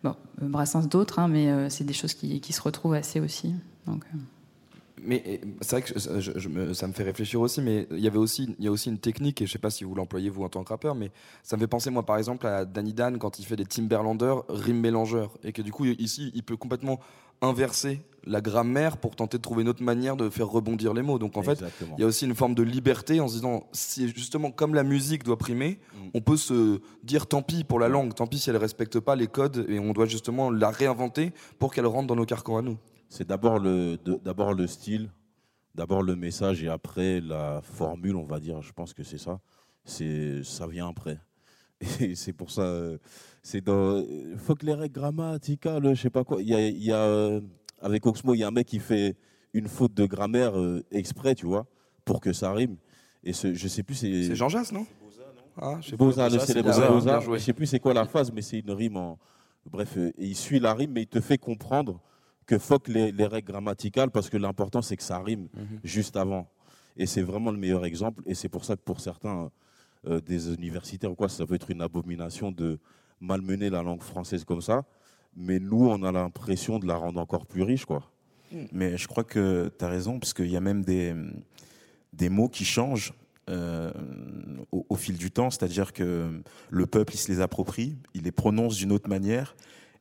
[0.03, 3.55] Bon, Brassens d'autres, hein, mais euh, c'est des choses qui, qui se retrouvent assez aussi.
[3.87, 4.03] Donc.
[5.01, 7.99] Mais c'est vrai que je- je- je me- ça me fait réfléchir aussi, mais il
[7.99, 9.93] y avait aussi, il y a aussi une technique, et je sais pas si vous
[9.93, 11.11] l'employez vous en tant que rappeur, mais
[11.43, 14.43] ça me fait penser moi par exemple à Danny Dan quand il fait des Timberlanders
[14.47, 16.99] rime mélangeur, et que du coup ici il peut complètement
[17.41, 21.19] inverser la grammaire pour tenter de trouver une autre manière de faire rebondir les mots.
[21.19, 21.59] Donc en fait,
[21.97, 24.83] il y a aussi une forme de liberté en se disant, si justement comme la
[24.83, 26.07] musique doit primer, Mm.
[26.13, 29.15] on peut se dire tant pis pour la langue, tant pis si elle respecte pas
[29.17, 32.61] les codes, et on doit justement la réinventer pour qu'elle rentre dans nos carcans à
[32.61, 32.77] nous.
[33.09, 35.09] C'est d'abord le, d'abord le style,
[35.73, 38.61] d'abord le message et après la formule, on va dire.
[38.61, 39.39] Je pense que c'est ça.
[39.83, 41.19] C'est, ça vient après.
[41.99, 42.97] Et c'est pour ça, euh,
[43.43, 43.97] c'est dans.
[43.97, 46.41] euh, Faut que les règles grammaticales, je sais pas quoi.
[46.41, 47.41] Il y a, il y a, euh,
[47.81, 49.15] avec Oxmo, il y a un mec qui fait
[49.53, 50.53] une faute de grammaire
[50.91, 51.67] exprès, tu vois,
[52.05, 52.77] pour que ça rime.
[53.23, 54.23] Et ce, je sais plus, c'est.
[54.23, 54.87] C'est Jean Jass, non?
[55.57, 55.97] Ah, je sais.
[55.97, 57.21] Beaux-Arts, le célèbre Beaux-Arts.
[57.21, 59.19] Je sais plus c'est quoi la phase, mais c'est une rime en.
[59.69, 61.99] Bref, et il suit la rime, mais il te fait comprendre
[62.45, 65.79] que fuck les, les règles grammaticales parce que l'important c'est que ça rime Mhm.
[65.83, 66.47] juste avant.
[66.97, 68.23] Et c'est vraiment le meilleur exemple.
[68.25, 69.51] Et c'est pour ça que pour certains
[70.07, 72.79] euh, des universitaires ou quoi, ça peut être une abomination de
[73.19, 74.83] malmener la langue française comme ça.
[75.35, 78.03] Mais nous, on a l'impression de la rendre encore plus riche, quoi.
[78.71, 81.13] Mais je crois que tu as raison, parce qu'il y a même des,
[82.13, 83.13] des mots qui changent
[83.49, 83.91] euh,
[84.71, 85.49] au, au fil du temps.
[85.49, 89.55] C'est-à-dire que le peuple, il se les approprie, il les prononce d'une autre manière,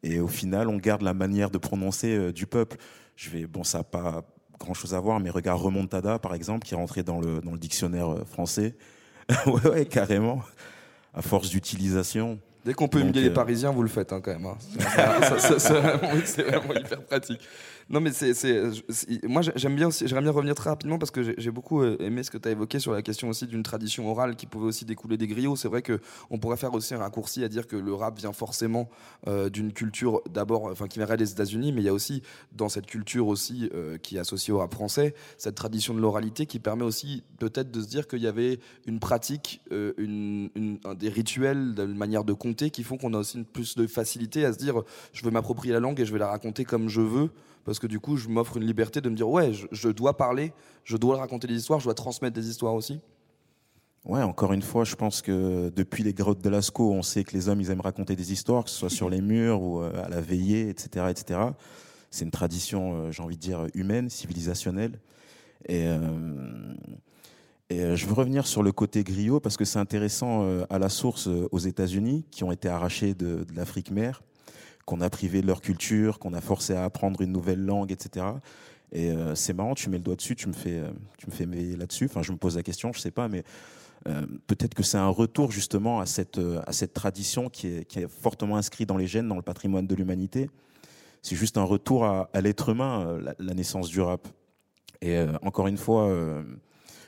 [0.05, 2.77] et au final, on garde la manière de prononcer euh, du peuple.
[3.17, 4.23] Je vais, bon, ça n'a pas
[4.61, 7.59] grand-chose à voir, mais regarde Remontada, par exemple, qui est rentré dans le, dans le
[7.59, 8.77] dictionnaire euh, français.
[9.47, 10.43] ouais, ouais, carrément.
[11.15, 12.39] À force d'utilisation.
[12.65, 14.47] Dès qu'on peut humilier les euh, Parisiens, vous le faites hein, quand même.
[14.47, 14.57] hein.
[15.59, 16.09] C'est vraiment,
[16.59, 17.41] vraiment hyper pratique.
[17.91, 18.33] Non, mais c'est,
[19.25, 22.23] moi j'aime bien aussi, j'aimerais bien revenir très rapidement parce que j'ai, beaucoup euh, aimé
[22.23, 24.87] ce que tu as évoqué sur la question aussi d'une tradition orale qui pouvait aussi
[24.87, 25.55] découler des griots.
[25.57, 26.01] C'est vrai que
[26.31, 28.89] on pourrait faire aussi un raccourci à dire que le rap vient forcément
[29.29, 32.23] euh, d'une culture d'abord, enfin qui viendrait des États-Unis, mais il y a aussi
[32.53, 36.47] dans cette culture aussi euh, qui est associée au rap français cette tradition de l'oralité
[36.47, 40.95] qui permet aussi peut-être de se dire qu'il y avait une pratique, une, une- un-
[40.95, 44.59] des rituels, une manière de qui font qu'on a aussi plus de facilité à se
[44.59, 47.31] dire je veux m'approprier la langue et je vais la raconter comme je veux
[47.65, 50.17] parce que du coup je m'offre une liberté de me dire ouais je, je dois
[50.17, 50.53] parler,
[50.85, 53.01] je dois raconter des histoires, je dois transmettre des histoires aussi.
[54.05, 57.33] Ouais, encore une fois, je pense que depuis les grottes de Lascaux, on sait que
[57.33, 60.05] les hommes, ils aiment raconter des histoires, que ce soit sur les murs ou euh,
[60.05, 61.41] à la veillée, etc., etc.
[62.11, 65.01] C'est une tradition, euh, j'ai envie de dire, humaine, civilisationnelle.
[65.67, 65.99] Et, euh,
[67.71, 70.79] et euh, je veux revenir sur le côté griot parce que c'est intéressant euh, à
[70.79, 74.23] la source euh, aux États-Unis, qui ont été arrachés de, l'Afrique mère,
[74.85, 78.27] qu'on a privé de leur culture, qu'on a forcé à apprendre une nouvelle langue, etc.
[78.93, 80.81] Et c'est marrant, tu mets le doigt dessus, tu me fais,
[81.17, 81.47] tu me fais
[81.77, 82.05] là-dessus.
[82.05, 83.43] Enfin, je me pose la question, je sais pas, mais
[84.47, 88.09] peut-être que c'est un retour justement à cette, à cette tradition qui est, qui est
[88.09, 90.49] fortement inscrite dans les gènes, dans le patrimoine de l'humanité.
[91.23, 94.29] C'est juste un retour à, l'être humain, la, naissance du rap.
[95.01, 96.45] Et encore une fois,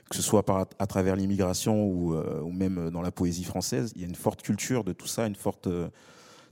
[0.09, 0.45] que ce soit
[0.79, 4.14] à travers l'immigration ou, euh, ou même dans la poésie française, il y a une
[4.14, 5.88] forte culture de tout ça, une forte euh,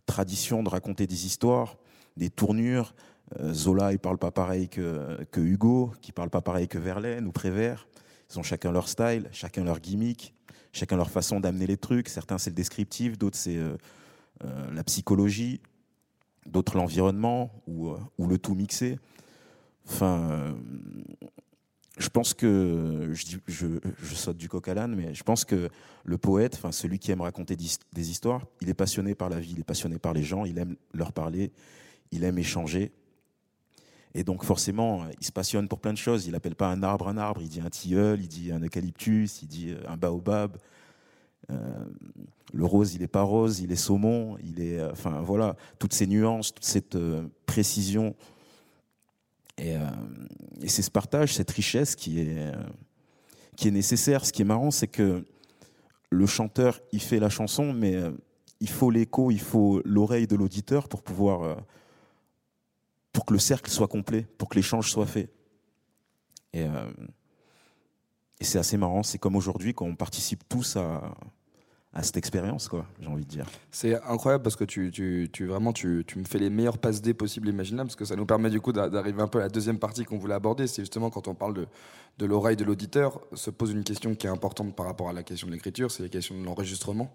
[0.07, 1.77] tradition de raconter des histoires,
[2.17, 2.95] des tournures.
[3.39, 7.27] Euh, Zola, il parle pas pareil que, que Hugo, qui parle pas pareil que Verlaine
[7.27, 7.87] ou Prévert.
[8.31, 10.35] Ils ont chacun leur style, chacun leur gimmick,
[10.73, 12.09] chacun leur façon d'amener les trucs.
[12.09, 13.59] Certains, c'est le descriptif, d'autres, c'est
[14.73, 15.61] la psychologie,
[16.47, 18.99] d'autres, l'environnement ou, ou le tout mixé.
[19.87, 20.57] Enfin,
[21.97, 25.69] je pense que, je, je, saute du coq à l'âne, mais je pense que
[26.05, 29.53] le poète, enfin, celui qui aime raconter des histoires, il est passionné par la vie,
[29.53, 31.53] il est passionné par les gens, il aime leur parler,
[32.11, 32.93] il aime échanger.
[34.15, 36.27] Et donc forcément, il se passionne pour plein de choses.
[36.27, 39.43] Il n'appelle pas un arbre un arbre, il dit un tilleul, il dit un eucalyptus,
[39.43, 40.57] il dit euh, un baobab.
[41.51, 41.85] Euh,
[42.53, 45.93] le rose, il est pas rose, il est saumon, il est, euh, enfin voilà, toutes
[45.93, 46.97] ces nuances, toute cette
[47.45, 48.15] précision.
[49.59, 49.81] Et, euh,
[50.63, 52.53] et c'est ce partage, cette richesse qui est, euh,
[53.57, 54.27] qui est nécessaire.
[54.27, 55.25] Ce qui est marrant, c'est que
[56.11, 58.11] le chanteur, il fait la chanson, mais euh,
[58.61, 61.59] il faut l'écho, il faut l'oreille de l'auditeur pour pouvoir
[63.13, 65.31] pour que le cercle soit complet, pour que l'échange soit fait.
[66.53, 66.67] Et
[68.41, 71.15] c'est assez marrant, c'est comme aujourd'hui quand on participe tous à,
[71.95, 73.47] à cette expérience, quoi, j'ai envie de dire.
[73.71, 77.01] C'est incroyable parce que tu, tu, tu vraiment tu, tu me fais les meilleurs passes
[77.01, 79.43] D possibles imaginables parce que ça nous permet du coup d'a- d'arriver un peu à
[79.43, 80.67] la deuxième partie qu'on voulait aborder.
[80.67, 81.67] C'est justement quand on parle de,
[82.19, 85.23] de l'oreille de l'auditeur, se pose une question qui est importante par rapport à la
[85.23, 87.15] question de l'écriture, c'est la question de l'enregistrement,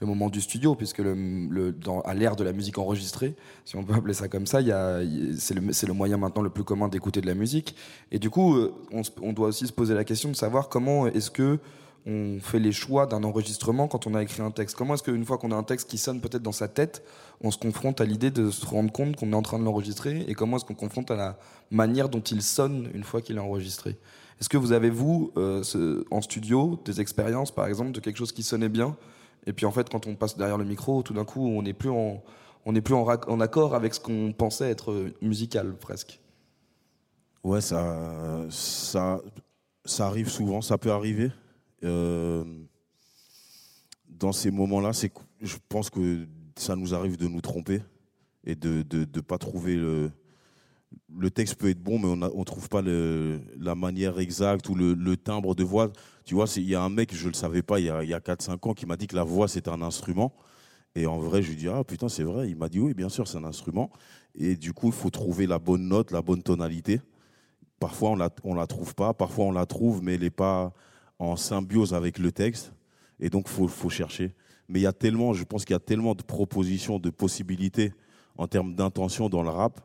[0.00, 1.14] le moment du studio, puisque le,
[1.48, 4.72] le- à l'ère de la musique enregistrée, si on peut appeler ça comme ça, y
[4.72, 5.02] a-
[5.38, 7.76] c'est le, le moyen maintenant le plus commun d'écouter de la musique.
[8.10, 8.74] Et du coup, euh,
[9.22, 11.60] on doit aussi se poser la question de savoir comment est-ce que
[12.06, 14.76] on fait les choix d'un enregistrement quand on a écrit un texte.
[14.76, 17.02] Comment est-ce qu'une fois qu'on a un texte qui sonne peut-être dans sa tête,
[17.40, 20.24] on se confronte à l'idée de se rendre compte qu'on est en train de l'enregistrer
[20.28, 21.38] et comment est-ce qu'on confronte à la
[21.70, 23.98] manière dont il sonne une fois qu'il est enregistré?
[24.40, 28.32] Est-ce que vous avez, vous, euh, en studio, des expériences, par exemple, de quelque chose
[28.32, 28.96] qui sonnait bien
[29.46, 31.72] et puis en fait, quand on passe derrière le micro, tout d'un coup, on n'est
[31.72, 32.22] plus en,
[32.66, 36.20] on plus en accord avec ce qu'on pensait être euh, musical, presque?
[37.44, 39.20] Ouais, ça, ça,
[39.84, 41.30] ça arrive souvent, ça peut arriver.
[41.86, 42.44] Euh,
[44.08, 44.92] dans ces moments-là,
[45.40, 47.82] je pense que ça nous arrive de nous tromper
[48.44, 50.10] et de ne pas trouver le.
[51.12, 55.16] Le texte peut être bon, mais on ne trouve pas la manière exacte ou le,
[55.16, 55.90] timbre de voix.
[56.24, 58.04] Tu vois, il y a un mec, je ne le savais pas, il y a,
[58.04, 60.32] il y a 4-5 ans, qui m'a dit que la voix, c'est un instrument.
[60.94, 62.48] Et en vrai, je lui dis, ah putain, c'est vrai.
[62.48, 63.90] Il m'a dit, oui, bien sûr, c'est un instrument.
[64.34, 67.00] Et du coup, il faut trouver la bonne note, la bonne tonalité.
[67.78, 69.12] Parfois, on la, on la trouve pas.
[69.12, 70.72] Parfois, on la trouve, mais elle n'est pas
[71.18, 72.72] en symbiose avec le texte.
[73.20, 74.34] Et donc, faut, faut chercher.
[74.68, 77.92] Mais il y a tellement, je pense qu'il y a tellement de propositions, de possibilités
[78.36, 79.80] en termes d'intention dans le rap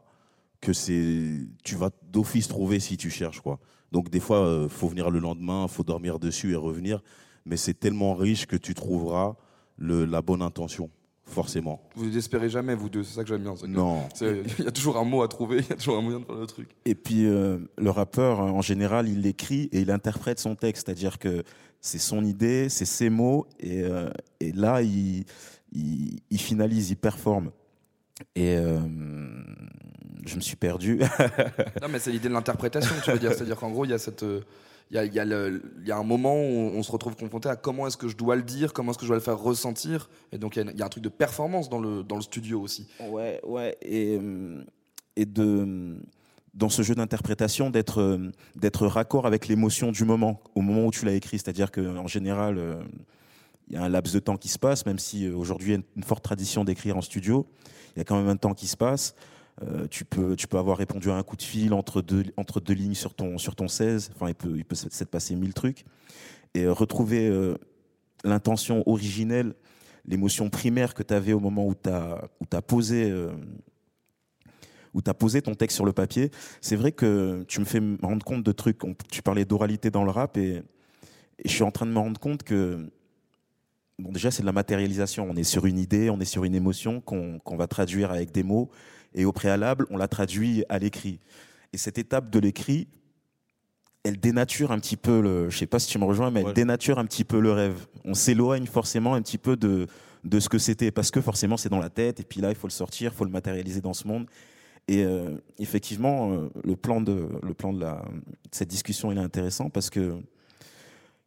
[0.59, 3.59] que c'est, tu vas d'office trouver si tu cherches, quoi.
[3.91, 7.01] Donc, des fois, euh, faut venir le lendemain, faut dormir dessus et revenir.
[7.45, 9.35] Mais c'est tellement riche que tu trouveras
[9.79, 10.91] la bonne intention,
[11.31, 11.81] forcément.
[11.95, 13.55] Vous ne désespérez jamais, vous deux, c'est ça que j'aime bien.
[13.55, 14.07] que Non.
[14.21, 16.25] Il y a toujours un mot à trouver, il y a toujours un moyen de
[16.25, 16.69] faire le truc.
[16.85, 20.85] Et puis euh, le rappeur, euh, en général, il écrit et il interprète son texte,
[20.85, 21.43] c'est-à-dire que
[21.79, 25.25] c'est son idée, c'est ses mots, et, euh, et là, il,
[25.71, 27.51] il, il finalise, il performe.
[28.35, 28.79] Et euh,
[30.27, 30.99] je me suis perdu.
[31.81, 33.33] Non, mais c'est l'idée de l'interprétation, tu veux dire.
[33.33, 34.23] C'est-à-dire qu'en gros, il y a cette.
[34.91, 38.17] Il y a, un moment où on se retrouve confronté à comment est-ce que je
[38.17, 40.09] dois le dire, comment est-ce que je dois le faire ressentir.
[40.31, 42.87] Et donc, il y a- un truc de performance dans le, dans le studio aussi.
[43.09, 44.19] Ouais, ouais, et,
[45.15, 45.97] et de
[46.53, 51.13] dans ce jeu d'interprétation d'être raccord avec l'émotion du moment, au moment où tu l'as
[51.13, 51.37] écrit.
[51.39, 52.83] C'est-à-dire qu'en général, euh,
[53.69, 55.77] il y a un laps de temps qui se passe, même si euh, aujourd'hui il
[55.77, 57.47] y a une forte tradition d'écrire en studio.
[57.95, 59.15] Il y a quand même un temps qui se passe.
[59.63, 62.59] Euh, tu peux tu peux avoir répondu à un coup de fil entre deux entre
[62.59, 64.11] deux lignes sur ton sur ton 16.
[64.15, 65.85] Enfin, il peut il peut s'être passé mille trucs
[66.53, 67.55] et euh, retrouver euh,
[68.23, 69.53] l'intention originelle
[70.05, 73.13] l'émotion primaire que tu avais au moment où tu as, posé
[75.19, 76.31] posé ton texte sur le papier.
[76.59, 78.79] C'est vrai que tu me fais rendre compte de trucs.
[79.11, 80.63] Tu parlais d'oralité dans le rap et,
[81.45, 82.91] je suis en train de me rendre compte que
[83.99, 85.27] bon, déjà c'est de la matérialisation.
[85.29, 88.31] On est sur une idée, on est sur une émotion qu'on qu'on va traduire avec
[88.31, 88.71] des mots
[89.13, 91.19] et au préalable on la traduit à l'écrit.
[91.73, 92.87] Et cette étape de l'écrit,
[94.03, 95.49] elle dénature un petit peu le.
[95.49, 96.49] Je sais pas si tu me rejoins, mais Ouais.
[96.49, 97.87] elle dénature un petit peu le rêve.
[98.03, 99.87] On s'éloigne forcément un petit peu de
[100.23, 102.55] de ce que c'était parce que forcément c'est dans la tête et puis là il
[102.55, 104.27] faut le sortir, il faut le matérialiser dans ce monde.
[104.87, 109.17] Et euh, effectivement, euh, le plan de le plan de la de cette discussion il
[109.17, 110.15] est intéressant parce que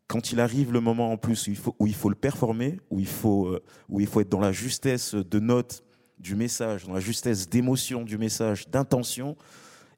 [0.06, 2.78] quand il arrive le moment en plus où il faut où il faut le performer,
[2.90, 5.82] où il faut euh, où il faut être dans la justesse de note
[6.18, 9.36] du message, dans la justesse d'émotion du message, d'intention,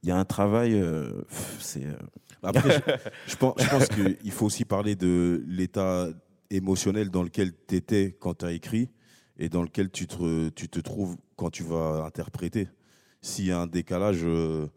[0.03, 0.75] il y a un travail.
[0.75, 1.23] euh,
[1.59, 1.95] c'est euh,
[2.43, 2.93] Après, je,
[3.27, 6.09] je pense, je pense qu'il faut aussi parler de l'état
[6.51, 8.89] émotionnel dans lequel tu étais quand tu as écrit
[9.39, 12.69] et dans lequel tu te, tu te trouves quand tu vas interpréter.
[13.21, 14.69] S'il y a un décalage, euh,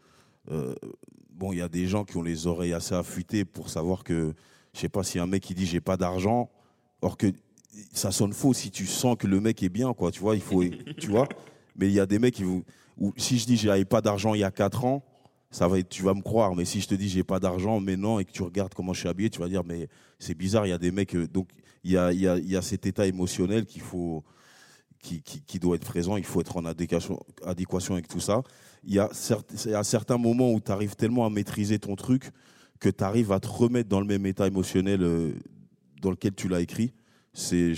[1.29, 4.33] bon, il y a des gens qui ont les oreilles assez affûtées pour savoir que,
[4.73, 6.49] je sais pas, si un mec qui dit j'ai pas d'argent,
[7.01, 7.27] or que
[7.93, 10.41] ça sonne faux si tu sens que le mec est bien, quoi, tu vois, il
[10.41, 10.63] faut,
[10.97, 11.27] tu vois.
[11.75, 12.63] Mais il y a des mecs qui vous,
[12.97, 15.03] ou si je dis j'avais pas d'argent il y a 4 ans,
[15.51, 16.55] ça va tu vas me croire.
[16.55, 18.99] Mais si je te dis j'ai pas d'argent maintenant et que tu regardes comment je
[18.99, 19.87] suis habillé, tu vas dire mais
[20.19, 20.65] c'est bizarre.
[20.67, 21.49] Il y a des mecs, euh, donc
[21.83, 24.23] il y a, y a, y a cet état émotionnel qu'il faut,
[25.01, 26.17] qui, qui, qui doit être présent.
[26.17, 28.43] Il faut être en adéquation, adéquation avec tout ça.
[28.83, 32.31] Il y a, a certains moments où tu arrives tellement à maîtriser ton truc
[32.79, 35.33] que tu arrives à te remettre dans le même état émotionnel euh,
[36.01, 36.93] dans lequel tu l'as écrit.
[37.33, 37.73] C'est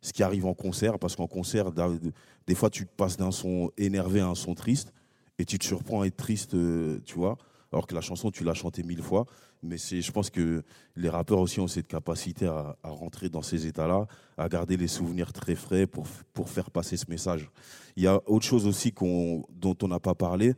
[0.00, 4.20] ce qui arrive en concert, parce qu'en concert, des fois, tu passes d'un son énervé
[4.20, 4.92] à un son triste,
[5.38, 7.38] et tu te surprends à être triste, euh, tu vois,
[7.72, 9.26] alors que la chanson, tu l'as chantée mille fois.
[9.62, 10.62] Mais je pense que
[10.96, 14.06] les rappeurs aussi ont cette capacité à, rentrer dans ces états-là,
[14.36, 17.48] à garder les souvenirs très frais pour, pour faire passer ce message.
[17.96, 20.54] Il y a autre chose aussi dont on n'a pas parlé,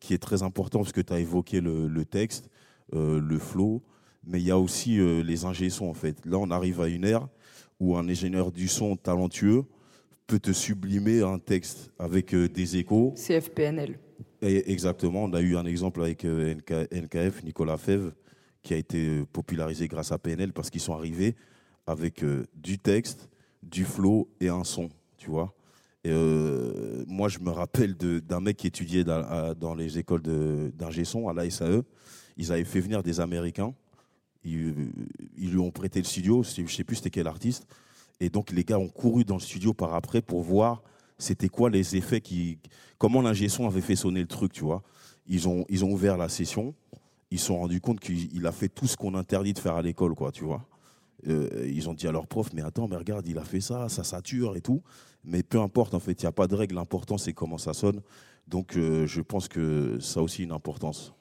[0.00, 2.48] qui est très important, parce que tu as évoqué le, texte,
[2.94, 3.82] euh, le flow,
[4.24, 6.24] mais il y a aussi euh, les ingé en fait.
[6.24, 7.28] Là, on arrive à une ère
[7.80, 9.64] où un ingénieur du son talentueux
[10.26, 13.14] peut te sublimer un texte avec euh, des échos.
[13.16, 13.98] CFPNL.
[14.42, 18.12] Et exactement, on a eu un exemple avec euh, NK NKF, Nicolas Fèvre,
[18.62, 21.36] qui a été euh, popularisé grâce à PNL parce qu'ils sont arrivés
[21.86, 23.28] avec du texte,
[23.62, 25.54] du flow et un son, tu vois.
[26.02, 30.22] Et euh, moi, je me rappelle d'un mec qui étudiait dans, à- dans les écoles
[30.76, 31.82] d'ingé son à la SAE.
[32.36, 33.72] Ils avaient fait venir des Américains.
[34.46, 36.42] Ils, lui ont prêté le studio.
[36.42, 37.66] Je ne sais plus c'était quel artiste.
[38.20, 40.82] Et donc, les gars ont couru dans le studio par après pour voir
[41.18, 42.58] c'était quoi les effets qui.
[42.98, 44.82] Comment l'ingé son avait fait sonner le truc, tu vois.
[45.26, 46.74] Ils ont, ils ont ouvert la session.
[47.30, 49.74] Ils se sont rendus compte qu'il il a fait tout ce qu'on interdit de faire
[49.74, 50.64] à l'école, quoi, tu vois.
[51.26, 53.88] Euh, ils ont dit à leur prof, mais attends, mais regarde, il a fait ça,
[53.88, 54.82] ça sature et tout.
[55.24, 56.76] Mais peu importe, en fait, il n'y a pas de règle.
[56.76, 58.00] L'important, c'est comment ça sonne.
[58.46, 61.15] Donc, euh, je pense que ça a aussi une importance.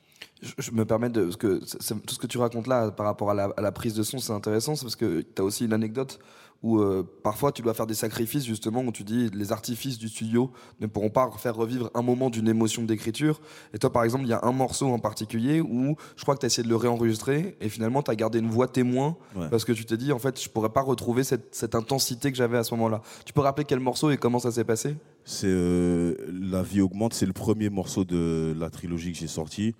[0.59, 1.23] Je, me permets de.
[1.23, 1.59] Parce que
[2.05, 4.19] tout ce que tu racontes là par rapport à la, à la prise de son,
[4.19, 4.75] c'est intéressant.
[4.75, 6.19] C'est parce que tu as aussi une anecdote
[6.63, 10.09] où euh, parfois tu dois faire des sacrifices, justement, où tu dis les artifices du
[10.09, 13.39] studio ne pourront pas faire revivre un moment d'une émotion d'écriture.
[13.73, 16.39] Et toi, par exemple, il y a un morceau en particulier où je crois que
[16.39, 19.47] tu as essayé de le réenregistrer et finalement tu as gardé une voix témoin Ouais.
[19.49, 22.37] parce que tu t'es dit, en fait, je pourrais pas retrouver cette, cette intensité que
[22.37, 23.01] j'avais à ce moment-là.
[23.25, 24.95] Tu peux rappeler quel morceau et comment ça s'est passé?
[25.23, 29.75] C'est euh, La vie augmente, c'est le premier morceau de la trilogie que j'ai sorti.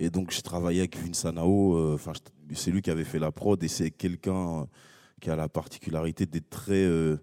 [0.00, 1.76] Et donc, je travaillais avec Vince Anao.
[1.76, 2.12] euh, Enfin,
[2.54, 4.64] c'est lui qui avait fait la prod et c'est quelqu'un euh,
[5.20, 6.72] qui a la particularité d'être très.
[6.72, 7.18] euh,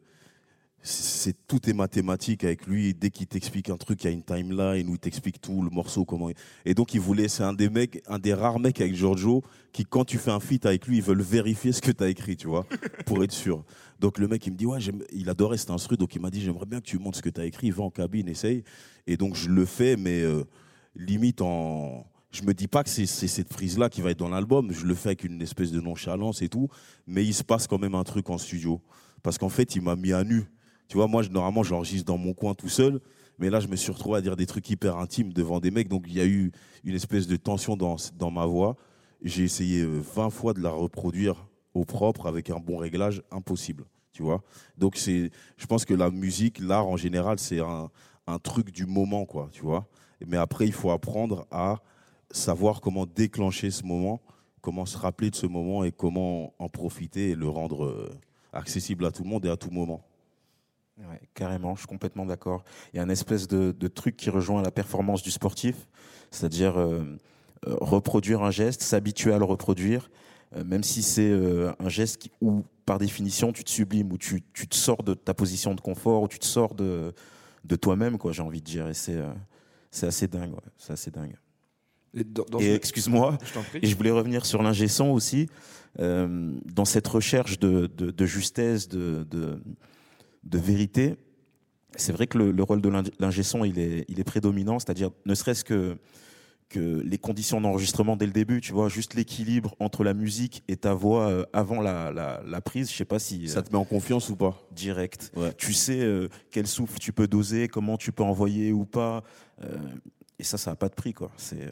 [0.83, 2.93] c'est tout est mathématique avec lui.
[2.93, 5.71] Dès qu'il t'explique un truc, il y a une timeline où il t'explique tout le
[5.71, 6.29] morceau comment.
[6.65, 7.27] Et donc, il voulait.
[7.27, 10.39] C'est un des mecs, un des rares mecs avec Giorgio qui, quand tu fais un
[10.39, 12.67] feat avec lui, ils veulent vérifier ce que tu as écrit, tu vois,
[13.07, 13.65] pour être sûr.
[13.99, 14.77] Donc le mec il me dit ouais
[15.11, 17.29] il adorait cet instru donc il m'a dit j'aimerais bien que tu montres ce que
[17.31, 18.63] tu as écrit va en cabine essaye
[19.07, 20.43] et donc je le fais mais euh,
[20.95, 24.29] limite en je me dis pas que c'est cette prise là qui va être dans
[24.29, 24.71] l'album.
[24.71, 26.67] Je le fais avec une espèce de nonchalance et tout.
[27.05, 28.81] Mais il se passe quand même un truc en studio.
[29.23, 30.45] Parce qu'en fait il m'a mis à nu.
[30.87, 32.99] Tu vois moi je, normalement j'enregistre dans mon coin tout seul.
[33.39, 35.87] Mais là je me suis retrouvé à dire des trucs hyper intimes devant des mecs.
[35.87, 36.51] Donc il y a eu
[36.83, 38.75] une espèce de tension dans dans ma voix.
[39.23, 43.85] J'ai essayé 20 fois de la reproduire au propre avec un bon réglage, impossible.
[44.11, 44.41] Tu vois?
[44.77, 47.89] Donc, c'est, je pense que la musique, l'art en général, c'est un,
[48.25, 49.87] un truc du moment, quoi, tu vois?
[50.25, 51.77] Mais après, il faut apprendre à
[52.31, 54.21] savoir comment déclencher ce moment,
[54.61, 58.09] comment se rappeler de ce moment et comment en profiter et le rendre euh,
[58.53, 60.03] accessible à tout le monde et à tout moment.
[60.97, 62.63] Ouais, carrément, je suis complètement d'accord.
[62.91, 65.87] Il y a un espèce de, truc qui rejoint la performance du sportif,
[66.31, 67.03] c'est-à-dire euh,
[67.67, 70.09] euh, reproduire un geste, s'habituer à le reproduire,
[70.65, 71.29] même si c'est
[71.77, 75.33] un geste où, par définition, tu te sublimes, où tu, tu, te sors de ta
[75.33, 77.13] position de confort, où tu te sors de,
[77.65, 78.87] de toi-même, j'ai envie de dire.
[78.87, 81.35] Et c'est assez dingue, c'est assez dingue.
[82.59, 85.47] Et, excuse-moi, je et je voulais revenir sur l'ingé son aussi,
[85.99, 89.61] euh, dans cette recherche de, de, de justesse, de, de,
[90.43, 91.15] de vérité.
[91.95, 95.11] C'est vrai que le, le rôle de l'ingé son, il est, il est prédominant, c'est-à-dire
[95.25, 95.97] ne serait-ce que
[96.69, 100.75] que les conditions d'enregistrement dès le début, tu vois, juste l'équilibre entre la musique et
[100.75, 103.77] ta voix euh, avant la, la, la, prise, je sais pas si ça te met
[103.77, 104.61] en confiance ou pas?
[104.71, 105.31] Direct.
[105.35, 105.53] Ouais.
[105.57, 109.23] Tu sais euh, quel souffle tu peux doser, comment tu peux envoyer ou pas,
[109.63, 109.77] euh,
[110.39, 111.31] et ça, ça a pas de prix, quoi.
[111.37, 111.71] C'est euh,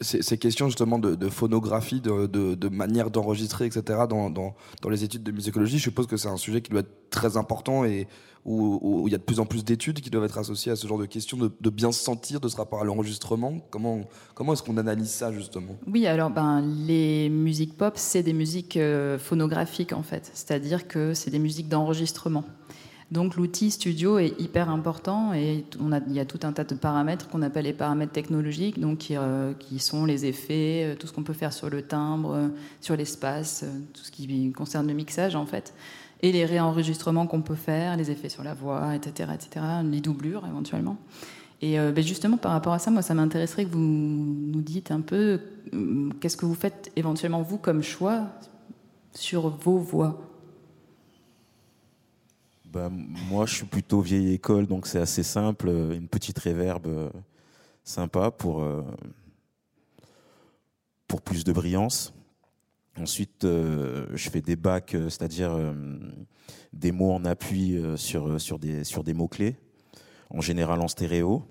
[0.00, 4.00] ces questions justement de, phonographie, de, manière d'enregistrer, etc.
[4.08, 4.54] Dans,
[4.88, 7.84] les études de musicologie, je suppose que c'est un sujet qui doit être très important
[7.84, 8.06] et
[8.46, 10.86] où, il y a de plus en plus d'études qui doivent être associées à ce
[10.86, 13.58] genre de questions, de, de bien se sentir de ce rapport à l'enregistrement.
[13.70, 14.02] Comment,
[14.34, 15.76] comment est-ce qu'on analyse ça justement?
[15.86, 21.14] Oui, alors ben, les musiques pop, c'est des musiques euh, phonographiques en fait, c'est-à-dire que
[21.14, 22.44] c'est des musiques d'enregistrement.
[23.10, 27.28] Donc l'outil studio est hyper important et il y a tout un tas de paramètres
[27.28, 31.24] qu'on appelle les paramètres technologiques, donc qui, euh, sont les effets, euh, tout ce qu'on
[31.24, 32.48] peut faire sur le timbre, euh,
[32.80, 35.74] sur l'espace, tout ce qui concerne le mixage en fait,
[36.22, 40.46] et les réenregistrements qu'on peut faire, les effets sur la voix, etc., etc., les doublures
[40.46, 40.96] éventuellement.
[41.62, 45.02] Et ben justement, par rapport à ça, moi, ça m'intéresserait que vous nous dites un
[45.02, 45.40] peu
[45.74, 48.22] euh, qu'est-ce que vous faites éventuellement vous comme choix
[49.12, 50.29] sur vos voix?
[52.72, 55.68] Bah, moi, je suis plutôt vieille école, donc c'est assez simple.
[55.68, 57.10] Une petite réverbe euh,
[57.82, 58.82] sympa pour, euh,
[61.08, 62.14] pour plus de brillance.
[62.96, 65.72] Ensuite, euh, je fais des bacs, euh, c'est-à-dire euh,
[66.72, 69.56] des mots en appui sur, sur des, sur des mots-clés,
[70.28, 71.42] en général en stéréo.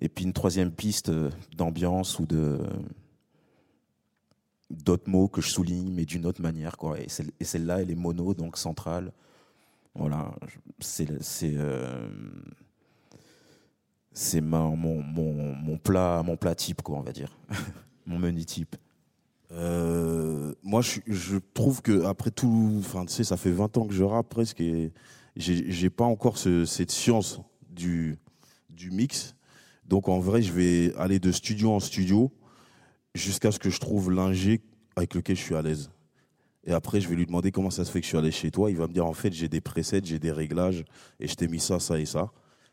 [0.00, 1.10] Et puis une troisième piste
[1.56, 2.58] d'ambiance ou de
[4.68, 6.76] d'autres mots que je souligne, mais d'une autre manière.
[6.78, 6.98] Quoi.
[6.98, 7.08] Et,
[7.44, 9.12] celle-là, elle est mono, donc centrale.
[9.94, 10.34] Voilà,
[10.78, 11.06] c'est
[11.44, 12.08] euh,
[14.40, 17.36] mon, mon, mon plat mon plat type quoi on va dire
[18.06, 18.76] mon menu type.
[19.52, 23.92] Euh, moi je, trouve que après tout enfin tu sais ça fait 20 ans que
[23.92, 24.92] je rappe presque et
[25.36, 28.18] j'ai pas encore ce, cette science du
[28.70, 29.34] du mix.
[29.86, 32.32] Donc en vrai, je vais aller de studio en studio
[33.14, 34.62] jusqu'à ce que je trouve l'ingé
[34.96, 35.90] avec lequel je suis à l'aise.
[36.64, 38.50] Et après, je vais lui demander comment ça se fait que je suis allé chez
[38.50, 38.70] toi.
[38.70, 40.84] Il va me dire, en fait, j'ai des presets, j'ai des réglages,
[41.18, 42.30] et je t'ai mis ça, ça et ça.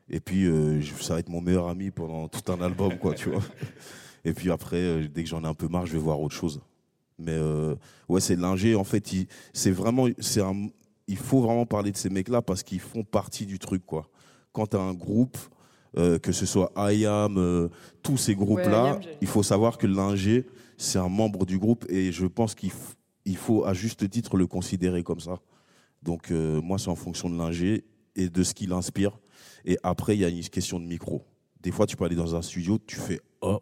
[0.09, 3.29] Et puis, euh, ça va être mon meilleur ami pendant tout un album, quoi, tu
[3.29, 3.43] vois.
[4.25, 6.35] Et puis après, euh, dès que j'en ai un peu marre, je vais voir autre
[6.35, 6.61] chose.
[7.19, 7.75] Mais euh,
[8.07, 8.75] ouais, c'est l'ingé.
[8.75, 9.07] En fait,
[9.53, 10.67] c'est vraiment, c'est un,
[11.07, 14.07] il faut vraiment parler de ces mecs-là parce qu'ils font partie du truc, quoi.
[14.53, 15.37] Quand tu as un groupe,
[15.97, 17.69] euh, que ce soit IAM, euh,
[18.03, 20.45] tous ces groupes-là, ouais, il faut savoir que l'ingé,
[20.77, 22.71] c'est un membre du groupe et je pense qu'il
[23.29, 25.37] il faut à juste titre le considérer comme ça.
[26.01, 29.19] Donc euh, moi, c'est en fonction de l'ingé et de ce qu'il inspire.
[29.65, 31.23] Et après, il y a une question de micro.
[31.61, 33.59] Des fois, tu peux aller dans un studio, tu fais oh,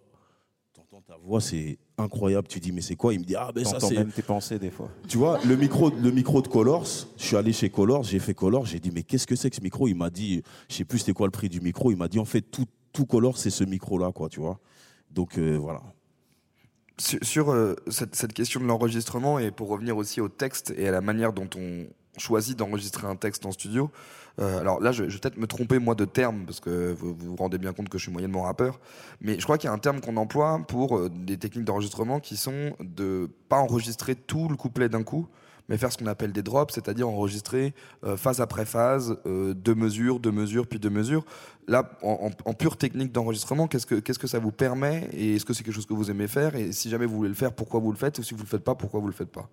[0.74, 2.48] t'entends ta voix, c'est incroyable.
[2.48, 3.14] Tu dis mais c'est quoi?
[3.14, 3.96] Il me dit ah ben ça c'est.
[3.96, 4.90] même tes pensées des fois.
[5.08, 6.88] Tu vois le micro, le micro de Colors.
[7.18, 9.56] Je suis allé chez Colors, j'ai fait Colors, j'ai dit mais qu'est-ce que c'est que
[9.58, 9.90] ce micro?
[9.90, 11.92] Il m'a dit, je sais plus c'était quoi le prix du micro.
[11.92, 14.60] Il m'a dit en fait tout tout Colors c'est ce micro là quoi, tu vois.
[15.10, 15.82] Donc euh, voilà
[17.00, 21.02] sur, euh, cette, question de l'enregistrement et pour revenir aussi au texte et à la
[21.02, 21.86] manière dont on
[22.20, 23.92] choisit d'enregistrer un texte en studio.
[24.40, 27.30] Euh, alors là, je, vais peut-être me tromper moi de terme parce que vous, vous
[27.30, 28.80] vous rendez bien compte que je suis moyennement rappeur,
[29.22, 32.20] mais je crois qu'il y a un terme qu'on emploie pour euh, des techniques d'enregistrement
[32.20, 35.28] qui sont de pas enregistrer tout le couplet d'un coup,
[35.70, 39.76] mais faire ce qu'on appelle des drops, c'est-à-dire enregistrer euh, phase après phase, euh, deux
[39.76, 41.26] mesures, deux mesures, puis deux mesures.
[41.68, 45.54] Là, en, pure technique d'enregistrement, qu'est-ce que qu'est-ce que ça vous permet Et est-ce que
[45.54, 47.82] c'est quelque chose que vous aimez faire Et si jamais vous voulez le faire, pourquoi
[47.82, 49.50] vous le faites Ou si vous le faites pas, pourquoi vous le faites pas?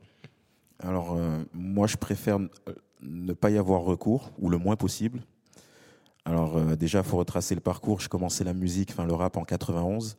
[0.78, 2.38] Alors, euh, moi, je préfère
[3.02, 5.22] ne pas y avoir recours, ou le moins possible.
[6.24, 8.00] Alors, déjà, il faut retracer le parcours.
[8.00, 10.16] J'ai commencé la musique, enfin le rap en 91.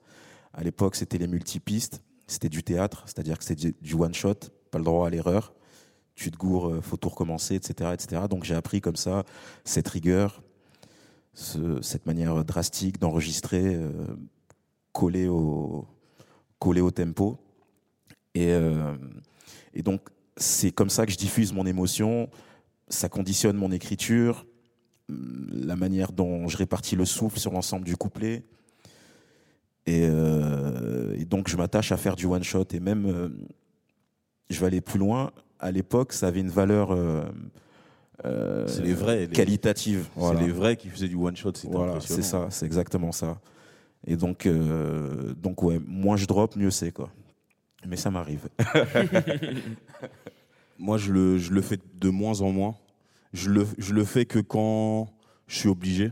[0.53, 2.03] À l'époque, c'était les multipistes.
[2.27, 4.35] C'était du théâtre, c'est-à-dire que c'était du one-shot,
[4.69, 5.53] pas le droit à l'erreur
[6.15, 8.23] tu te gourres, euh, faut tout recommencer, etc., etc.
[8.29, 9.23] Donc j'ai appris comme ça
[9.63, 10.41] cette rigueur,
[11.33, 13.91] ce, cette manière drastique d'enregistrer, euh,
[14.93, 15.85] collé au
[16.93, 17.37] tempo.
[18.33, 18.95] Et, euh,
[19.73, 20.01] et donc,
[20.37, 22.29] c'est comme ça que je diffuse mon émotion.
[22.89, 24.45] Ça conditionne mon écriture,
[25.09, 28.43] la manière dont je répartis le souffle sur l'ensemble du couplet.
[29.85, 32.65] Et, euh, donc, je m'attache à faire du one shot.
[32.73, 33.33] Et même,
[34.49, 35.31] je vais aller plus loin.
[35.59, 37.23] À l'époque, ça avait une valeur euh,
[38.25, 39.27] euh, C'est les vrais.
[39.27, 40.07] qualitative.
[40.15, 40.39] Voilà.
[40.39, 41.53] C'est les vrais qui faisaient du one shot.
[41.65, 43.39] Voilà, c'est ça, c'est exactement ça.
[44.07, 47.09] Et donc, euh, donc ouais, moins je drop, mieux c'est quoi.
[47.87, 48.47] Mais ça m'arrive.
[50.79, 52.75] Moi, je le, je le fais de moins en moins.
[53.33, 55.07] Je le, je le fais que quand
[55.47, 56.11] je suis obligé.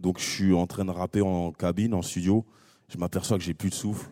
[0.00, 2.44] Donc, je suis en train de rapper en cabine, en studio.
[2.88, 4.10] Je m'aperçois que j'ai plus de souffle.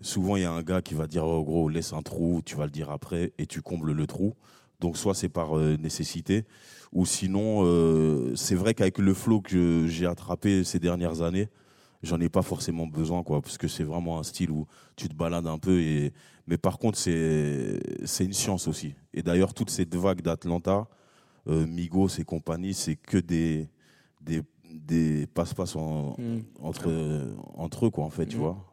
[0.00, 2.56] Souvent, il y a un gars qui va dire Oh, gros, laisse un trou, tu
[2.56, 4.34] vas le dire après, et tu combles le trou.
[4.80, 6.44] Donc, soit c'est par euh, nécessité,
[6.92, 11.48] ou sinon, euh, c'est vrai qu'avec le flow que j'ai attrapé ces dernières années,
[12.04, 15.14] j'en ai pas forcément besoin, quoi, parce que c'est vraiment un style où tu te
[15.14, 15.80] balades un peu.
[15.80, 16.12] Et...
[16.46, 18.94] Mais par contre, c'est c'est une science aussi.
[19.12, 20.86] Et d'ailleurs, toute cette vague d'Atlanta,
[21.48, 23.68] euh, Migos et compagnie, c'est que des,
[24.20, 24.42] des,
[24.72, 26.38] des passe-passe en- Mm.
[26.62, 26.88] entre,
[27.54, 28.40] entre eux, quoi, en fait, tu Mm.
[28.40, 28.67] vois.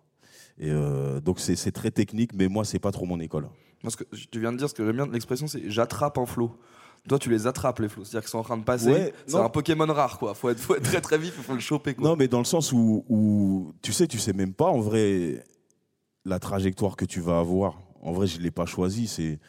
[0.58, 3.48] Et euh, donc, c'est très technique, mais moi, c'est pas trop mon école.
[3.84, 6.58] Que tu viens de dire, ce que j'aime bien l'expression, c'est j'attrape un flow.
[7.08, 8.04] Toi, tu les attrapes, les flows.
[8.04, 8.92] C'est-à-dire qu'ils sont en train de passer.
[8.92, 10.34] Ouais, c'est un Pokémon rare, quoi.
[10.34, 12.10] Faut être, faut être très très vif, il faut le choper, quoi.
[12.10, 15.44] Non, mais dans le sens où, où, tu sais, tu sais même pas en vrai
[16.26, 17.80] la trajectoire que tu vas avoir.
[18.02, 19.08] En vrai, je l'ai pas choisi.
[19.08, 19.40] C'est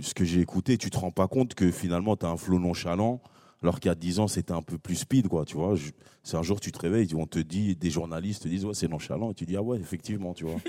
[0.00, 0.78] ce que j'ai écouté.
[0.78, 3.20] Tu te rends pas compte que finalement, tu as un flow nonchalant,
[3.64, 5.44] alors qu'il y a 10 ans, c'était un peu plus speed, quoi.
[5.44, 5.74] Tu vois,
[6.22, 8.88] c'est un jour, tu te réveilles, on te dit, des journalistes te disent, ouais, c'est
[8.88, 9.30] nonchalant.
[9.30, 10.56] Et tu dis, ah ouais, effectivement, tu vois.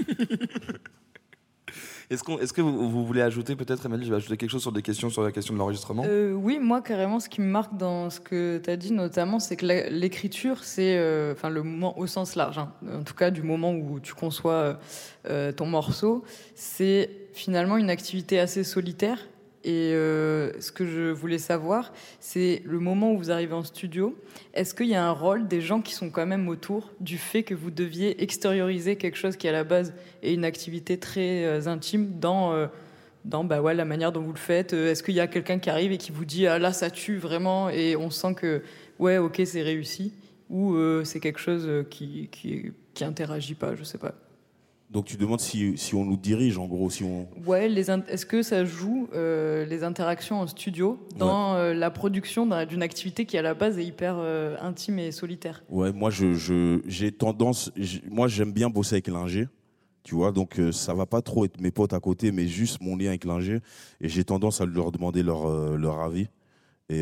[2.09, 4.61] Est-ce, qu'on, est-ce que vous, vous voulez ajouter, peut-être, Emily, je vais ajouter quelque chose
[4.61, 6.03] sur des questions sur la question de l'enregistrement?
[6.07, 9.39] Euh, oui, moi carrément, ce qui me marque dans ce que tu as dit notamment,
[9.39, 12.71] c'est que l'écriture, c'est euh, enfin le moment au sens large, hein.
[12.93, 14.77] en tout cas du moment où tu conçois
[15.27, 16.23] euh, ton morceau,
[16.53, 19.17] c'est finalement une activité assez solitaire.
[19.65, 24.15] Et euh, ce que je voulais savoir, c'est le moment où vous arrivez en studio,
[24.53, 27.41] est-ce qu'il y a un rôle des gens qui sont quand même autour du fait
[27.41, 31.65] que vous deviez extérioriser quelque chose qui à la base est une activité très euh,
[31.65, 32.67] intime dans euh,
[33.25, 34.73] dans bah ouais, la manière dont vous le faites?
[34.73, 37.17] Est-ce qu'il y a quelqu'un qui arrive et qui vous dit ah là ça tue
[37.17, 38.61] vraiment et on sent que
[38.99, 40.13] ouais ok c'est réussi?
[40.51, 44.13] Ou c'est quelque chose qui, qui qui interagit pas je sais pas.
[44.95, 47.27] Donc, tu demandes si, si on nous dirige, en gros, si on.
[47.45, 52.65] Ouais est-ce que ça joue euh, les interactions en studio dans euh, la production d'un-
[52.65, 55.65] d'une activité qui à la base est hyper euh, intime et solitaire?
[55.69, 57.73] Ouais, moi, je, j'ai tendance.
[58.09, 59.49] Moi, j'aime bien bosser avec l'ingé.
[60.03, 62.95] Tu vois, donc ça va pas trop être mes potes à côté, mais juste mon
[62.95, 63.59] lien avec l'ingé.
[63.99, 66.29] Et j'ai tendance à leur demander leur, leur avis
[66.87, 67.01] et,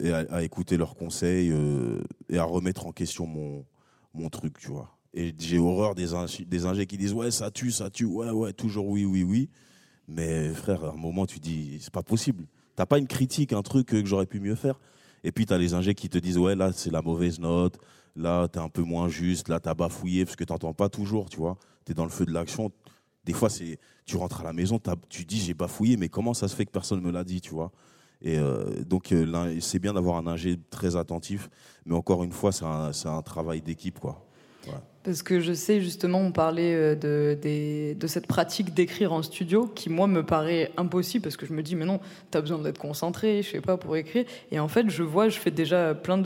[0.00, 1.52] et à, à écouter leurs conseils
[2.28, 3.64] et à remettre en question mon,
[4.14, 4.97] mon truc, tu vois.
[5.14, 6.08] Et j'ai horreur des,
[6.46, 9.48] des ingés qui disent Ouais, ça tue, ça tue, ouais, ouais, toujours oui, oui, oui.
[10.08, 12.46] Mais frère, à un moment, tu dis C'est pas possible.
[12.76, 14.80] T'as pas une critique, un truc que j'aurais pu mieux faire?
[15.24, 17.78] Et puis, tu as les ingés qui te disent Ouais, là, c'est la mauvaise note.
[18.16, 19.48] Là, tu es un peu moins juste.
[19.48, 21.58] Là, tu as bafouillé parce que tu n'entends pas toujours, tu vois.
[21.86, 22.72] Tu es dans le feu de l'action.
[23.24, 26.34] Des fois, c'est tu rentres à la maison, t'as- tu dis J'ai bafouillé, mais comment
[26.34, 27.72] ça se fait que personne ne me l'a dit, tu vois?
[28.22, 31.48] Et euh, donc, euh, c'est bien d'avoir un ingé très attentif,
[31.86, 34.27] mais encore une fois, c'est un, un travail d'équipe, quoi.
[35.04, 39.90] Parce que je sais justement, on parlait euh, de, cette pratique d'écrire en studio qui,
[39.90, 43.42] moi, me paraît impossible parce que je me dis, mais non, t'as besoin d'être concentré,
[43.42, 44.24] je sais pas, pour écrire.
[44.50, 46.20] Et en fait, je vois, je fais déjà plein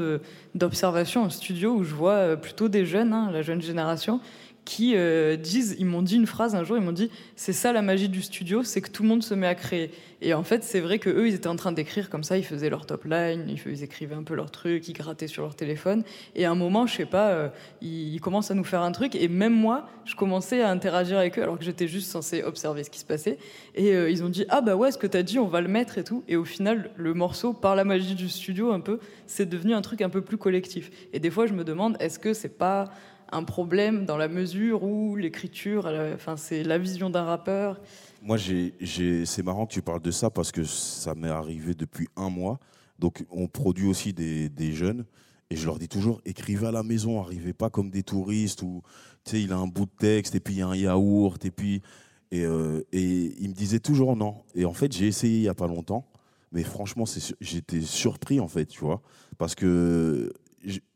[0.55, 4.21] d'observations en studio où je vois euh, plutôt des jeunes, hein, la jeune génération,
[4.65, 7.73] qui euh, disent, ils m'ont dit une phrase un jour, ils m'ont dit, c'est ça
[7.73, 9.91] la magie du studio, c'est que tout le monde se met à créer.
[10.25, 12.45] Et en fait, c'est vrai que eux, ils étaient en train d'écrire comme ça, ils
[12.45, 16.05] faisaient leur top line, ils, écrivaient un peu leurs trucs, ils grattaient sur leur téléphone.
[16.37, 17.49] Et à un moment, je sais pas, euh,
[17.81, 19.17] ils, commencent à nous faire un truc.
[19.17, 22.85] Et même moi, je commençais à interagir avec eux alors que j'étais juste censée observer
[22.85, 23.37] ce qui se passait.
[23.75, 25.69] Et euh, ils ont dit, ah bah ouais, ce que t'as dit, on va le
[25.69, 26.23] mettre et tout.
[26.29, 29.83] Et au final, le morceau, par la magie du studio, un peu, c'est devenu un
[29.83, 30.93] truc un peu plus collectif.
[31.13, 32.93] Et des fois, je me demande, est-ce que c'est pas
[33.33, 37.81] un problème dans la mesure où l'écriture, enfin, c'est la vision d'un rappeur.
[38.23, 42.31] Moi, c'est marrant que tu parles de ça parce que ça m'est arrivé depuis un
[42.31, 42.61] mois.
[42.99, 45.05] Donc, on produit aussi des, jeunes.
[45.51, 48.83] Et je leur dis toujours, écrivez à la maison, arrivez pas comme des touristes ou,
[49.25, 51.45] tu sais, il a un bout de texte et puis il y a un yaourt
[51.45, 51.83] et puis.
[52.31, 54.37] Et, euh, ils me disaient toujours non.
[54.55, 56.07] Et en fait, j'ai essayé il y a pas longtemps.
[56.53, 57.05] Mais franchement,
[57.41, 59.03] j'étais surpris, en fait, tu vois.
[59.37, 60.33] Parce que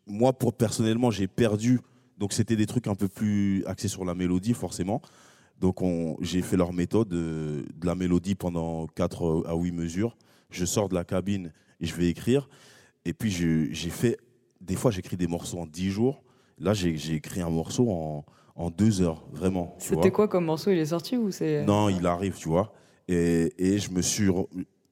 [0.07, 1.81] moi, pour, personnellement, j'ai perdu.
[2.19, 5.01] Donc, c'était des trucs un peu plus axés sur la mélodie, forcément.
[5.59, 10.15] Donc on- j'ai fait leur méthode euh, de la mélodie pendant 4 à 8 mesures.
[10.51, 11.51] Je sors de la cabine
[11.81, 12.49] et je vais écrire.
[13.07, 14.19] Et puis j'ai fait,
[14.61, 16.23] des fois j'écris des morceaux en 10 jours.
[16.59, 19.75] Là j'ai écrit un morceau en, en deux heures, vraiment.
[19.79, 20.71] C'était quoi comme morceau?
[20.73, 22.75] Il est sorti ou c'est Non, il arrive, tu vois.
[23.09, 24.29] Et, et je me suis,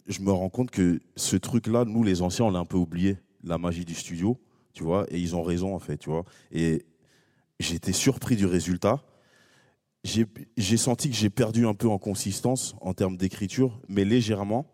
[0.07, 3.18] je me rends compte que ce truc-là, nous les anciens, on l'a un peu oublié,
[3.43, 4.39] la magie du studio,
[4.72, 5.05] tu vois.
[5.11, 6.25] Et ils ont raison en fait, tu vois.
[6.53, 6.87] Et
[7.64, 9.02] j'étais surpris du résultat.
[10.04, 14.66] J'ai j'ai senti que j'ai perdu un peu en consistance en termes d'écriture, mais légèrement,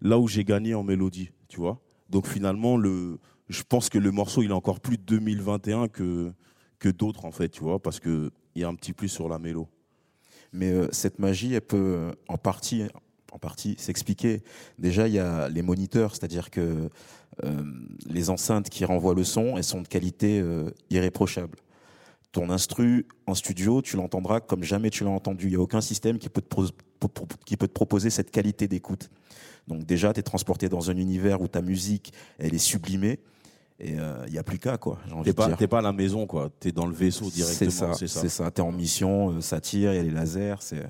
[0.00, 1.80] là où j'ai gagné en mélodie, tu vois.
[2.10, 3.18] Donc finalement, le,
[3.48, 6.32] je pense que le morceau, il est encore plus 2021 que,
[6.78, 9.38] que d'autres, en fait, tu vois, parce qu'il y a un petit plus sur la
[9.38, 9.68] mélo.
[10.52, 12.84] Mais euh, cette magie, elle peut en partie,
[13.32, 14.42] en partie s'expliquer.
[14.78, 16.90] Déjà, il y a les moniteurs, c'est-à-dire que
[17.44, 17.64] euh,
[18.06, 21.58] les enceintes qui renvoient le son, elles sont de qualité euh, irréprochable.
[22.32, 25.46] Ton instru en studio, tu l'entendras comme jamais tu l'as entendu.
[25.46, 26.60] Il n'y a aucun système qui peut te,
[27.44, 29.10] qui peut proposer cette qualité d'écoute.
[29.68, 33.20] Donc déjà, tu es transporté dans un univers où ta musique, elle est sublimée.
[33.78, 35.32] Et euh, il n'y a plus qu'à, quoi, T'es
[35.66, 36.50] pas, à la maison, quoi.
[36.60, 37.94] T'es dans le vaisseau C'est directement.
[37.94, 38.50] ça, c'est ça.
[38.50, 40.82] T'es en mission, euh, ça tire, il y a les lasers, c'est...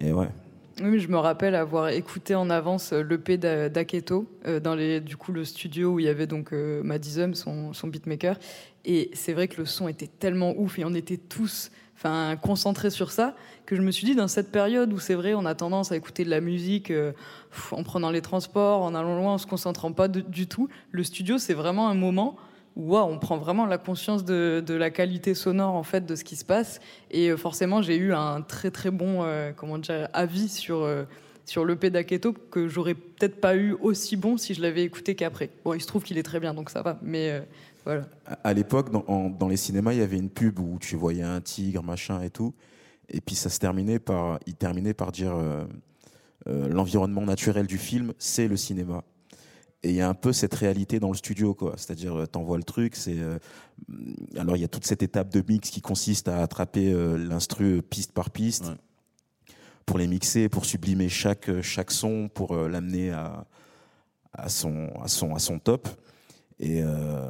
[0.00, 0.28] Et ouais.
[0.80, 5.32] Oui, je me rappelle avoir écouté en avance l'EP d'A- d'Aketo euh, dans du coup
[5.32, 8.36] le studio où il y avait donc euh, Madisum, son, son beatmaker.
[8.84, 11.70] Et c'est vrai que le son était tellement ouf et on était tous
[12.40, 15.44] concentrés sur ça que je me suis dit dans cette période où c'est vrai on
[15.44, 17.12] a tendance à écouter de la musique euh,
[17.70, 20.68] en prenant les transports, en allant loin, en se concentrant pas du tout.
[20.90, 22.36] Le studio c'est vraiment un moment
[22.76, 26.36] waouh, on prend vraiment la conscience de, la qualité sonore en fait de ce qui
[26.36, 30.48] se passe et euh, forcément j'ai eu un très très bon euh, comment dire avis
[30.48, 31.04] sur euh,
[31.44, 35.50] sur le d'Aketo que j'aurais peut-être pas eu aussi bon si je l'avais écouté qu'après.
[35.64, 37.42] Bon, il se trouve qu'il est très bien donc ça va, mais
[37.84, 38.04] voilà.
[38.44, 41.40] À- l'époque, dans, dans les cinémas, il y avait une pub où tu voyais un
[41.40, 42.54] tigre, machin et tout.
[43.08, 45.34] Et puis ça se terminait par, il terminait par dire
[46.46, 49.02] l'environnement naturel du film, c'est le cinéma.
[49.84, 51.74] Et il y a un peu cette réalité dans le studio, quoi.
[51.76, 53.18] C'est-à-dire, euh, t'envoies le truc, c'est.
[53.18, 53.38] euh,
[54.36, 57.78] alors il y a toute cette étape de mix qui consiste à attraper euh, l'instru
[57.78, 58.76] euh, piste par piste Ouais.
[59.86, 63.44] pour les mixer, pour sublimer chaque euh, chaque son, pour euh, l'amener à
[64.32, 65.88] à son à son à son top.
[66.60, 67.28] Et euh,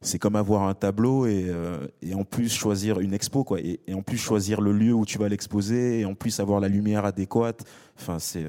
[0.00, 3.80] c'est comme avoir un tableau et, euh, et en plus choisir une expo quoi et,
[3.86, 6.68] et en plus choisir le lieu où tu vas l'exposer et en plus avoir la
[6.68, 7.64] lumière adéquate
[7.98, 8.42] enfin c'est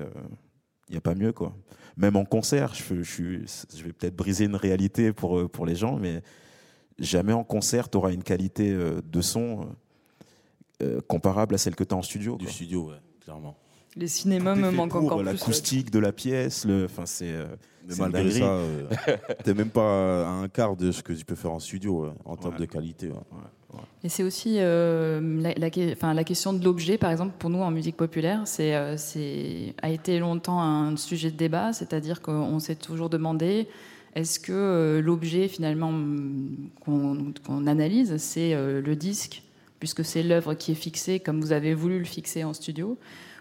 [0.90, 1.56] il n'y a pas mieux quoi
[1.98, 5.66] même en concert je, je, suis- je vais peut-être briser une réalité pour euh, pour
[5.66, 6.22] les gens mais
[7.00, 9.68] jamais en concert tu auras une qualité euh, de son
[10.82, 12.54] euh, comparable à celle que tu as en studio Du quoi.
[12.54, 13.56] studio, ouais, clairement.
[13.96, 15.26] Les cinémas me manquent encore plus.
[15.26, 17.46] l'acoustique de la pièce le enfin c'est euh,
[18.00, 18.40] malgré dinguerie.
[18.40, 18.88] ça, euh,
[19.44, 22.12] t'es même pas à un quart de ce que tu peux faire en studio ouais,
[22.26, 22.60] en termes Ouais.
[22.62, 23.10] de qualité.
[24.04, 28.44] Et c'est aussi euh, la, question de l'objet, par exemple, pour nous en musique populaire,
[28.60, 33.68] euh, c'est, a été longtemps un sujet de débat, c'est-à-dire qu'on s'est toujours demandé
[34.16, 35.92] est-ce que euh, l'objet finalement
[36.82, 39.44] qu'on, analyse, c'est le disque,
[39.80, 42.98] puisque c'est l'œuvre qui est fixée comme vous avez voulu le fixer en studio,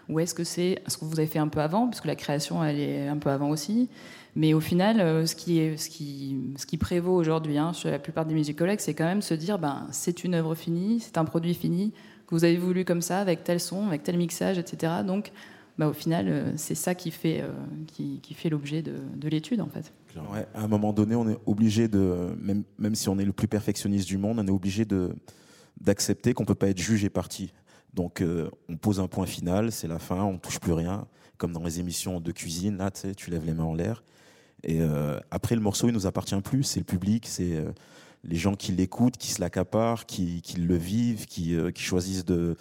[0.09, 2.63] ou est-ce que c'est ce que vous avez fait un peu avant, puisque la création
[2.63, 3.89] elle est un peu avant aussi,
[4.35, 8.95] mais au final, euh, ce qui, prévaut aujourd'hui hein, chez la plupart des musicologues, c'est
[8.95, 11.91] quand même se dire ben, c'est une œuvre finie, c'est un produit fini,
[12.25, 14.91] que vous avez voulu comme ça, avec tel son, avec tel mixage, etc.
[15.05, 15.31] Donc,
[15.77, 19.93] bah, au final, euh, c'est ça qui fait, euh, l'objet de, de l'étude, en fait.
[20.55, 23.47] À un moment donné, on est obligé de, même, même si on est le plus
[23.47, 24.85] perfectionniste du monde, on est obligé
[25.79, 27.51] d'accepter qu'on peut pas être juge et parti.
[27.95, 28.23] Donc,
[28.69, 31.07] on pose un point final, c'est la fin, on touche plus rien,
[31.37, 32.77] comme dans les émissions de cuisine.
[32.77, 34.03] Là, tu lèves les mains en l'air.
[34.63, 36.63] Et euh, après, le morceau, il nous appartient plus.
[36.63, 37.71] C'est le public, c'est euh,
[38.23, 42.55] les gens qui l'écoutent, qui se l'accaparent, qui, qui le vivent, qui, euh, choisissent de,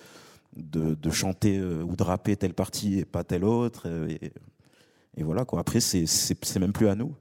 [1.10, 3.86] chanter ou de rapper telle partie et pas telle autre.
[4.08, 4.32] et,
[5.22, 5.60] voilà quoi.
[5.60, 7.14] Après, c'est même plus à nous.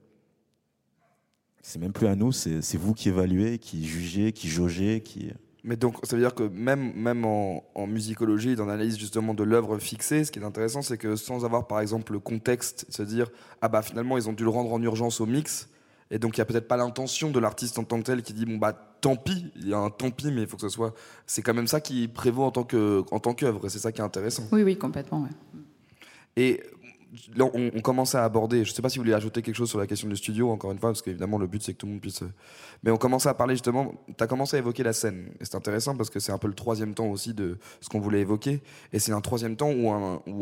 [1.62, 2.32] C'est même plus à nous.
[2.32, 5.32] C'est vous qui évaluez, qui jugez, qui jaugez, qui.
[5.64, 9.43] Mais donc, ça veut dire que même, même en, en musicologie, dans l'analyse justement de
[9.43, 13.03] l'œuvre fixée, ce qui est intéressant, c'est que sans avoir par exemple le contexte, se
[13.03, 13.28] dire
[13.62, 15.70] ah bah finalement ils ont dû le rendre en urgence au mix,
[16.09, 18.34] et donc il y a peut-être pas l'intention de l'artiste en tant que tel qui
[18.34, 20.64] dit bon bah tant pis, il y a un tant pis, mais il faut que
[20.64, 20.93] ce soit.
[21.28, 23.91] C'est quand même ça qui prévaut en tant que en tant qu'œuvre, et c'est ça
[23.91, 24.43] qui est intéressant.
[24.51, 25.22] Oui, oui, complètement.
[25.22, 25.30] ouais.
[26.38, 26.64] Et
[27.39, 29.70] on, on commence à aborder, je ne sais pas si vous voulez ajouter quelque chose
[29.70, 31.86] sur la question du studio, encore une fois, parce qu'évidemment, le but, c'est que tout
[31.86, 32.22] le monde puisse...
[32.22, 32.32] euh,
[32.84, 35.28] Mais on commence à parler justement, tu as commencé à évoquer la scène.
[35.39, 37.99] Et c'est intéressant parce que c'est un peu le troisième temps aussi de ce qu'on
[37.99, 38.62] voulait évoquer.
[38.93, 39.89] Et c'est un troisième temps où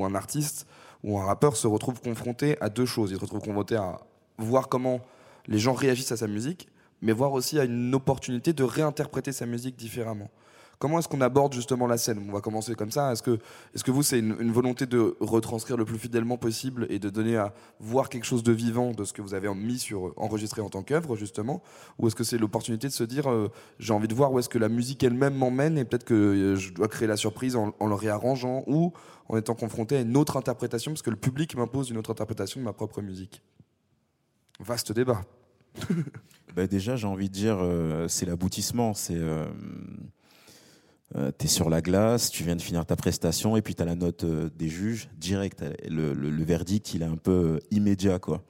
[0.03, 0.67] un, artiste,
[1.03, 3.11] où un rappeur se retrouve confronté à deux choses.
[3.11, 3.99] Il se retrouve confronté à
[4.37, 5.01] voir comment
[5.47, 6.67] les gens réagissent à sa musique,
[7.01, 10.29] mais voir aussi à une opportunité de réinterpréter sa musique différemment.
[10.79, 12.25] Comment est-ce qu'on aborde justement la scène?
[12.25, 13.11] On va commencer comme ça.
[13.11, 13.37] Est-ce que,
[13.75, 17.35] est-ce que vous, c'est une, volonté de retranscrire le plus fidèlement possible et de donner
[17.35, 20.69] à voir quelque chose de vivant de ce que vous avez mis sur enregistré en
[20.69, 21.61] tant qu'œuvre justement,
[21.97, 24.47] ou est-ce que c'est l'opportunité de se dire euh, j'ai envie de voir où est-ce
[24.47, 27.73] que la musique elle-même m'emmène et peut-être que euh, je dois créer la surprise en,
[27.81, 28.93] le réarrangeant ou
[29.27, 32.61] en étant confronté à une autre interprétation parce que le public m'impose une autre interprétation
[32.61, 33.41] de ma propre musique?
[34.61, 35.21] Vaste débat.
[36.55, 38.95] Bah, déjà, j'ai envie de dire, euh, c'est l'aboutissement.
[38.95, 39.19] C'est,
[41.15, 43.85] euh, t'es sur la glace, tu viens de finir ta prestation, et puis tu as
[43.85, 45.63] la note euh, des juges direct.
[45.87, 48.43] Le, verdict, il est un peu euh, immédiat, quoi.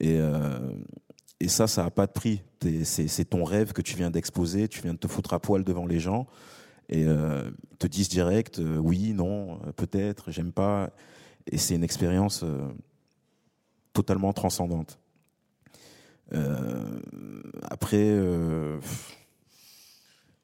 [0.00, 0.18] Et,
[1.46, 2.42] ça, ça n'a pas de prix.
[2.84, 5.84] C'est, ton rêve que tu viens d'exposer, tu viens de te foutre à poil devant
[5.84, 6.26] les gens,
[6.88, 10.90] et ils te disent direct, oui, non, peut-être, j'aime pas.
[11.46, 12.46] Et c'est une expérience
[13.92, 14.98] totalement transcendante.
[17.62, 18.18] Après,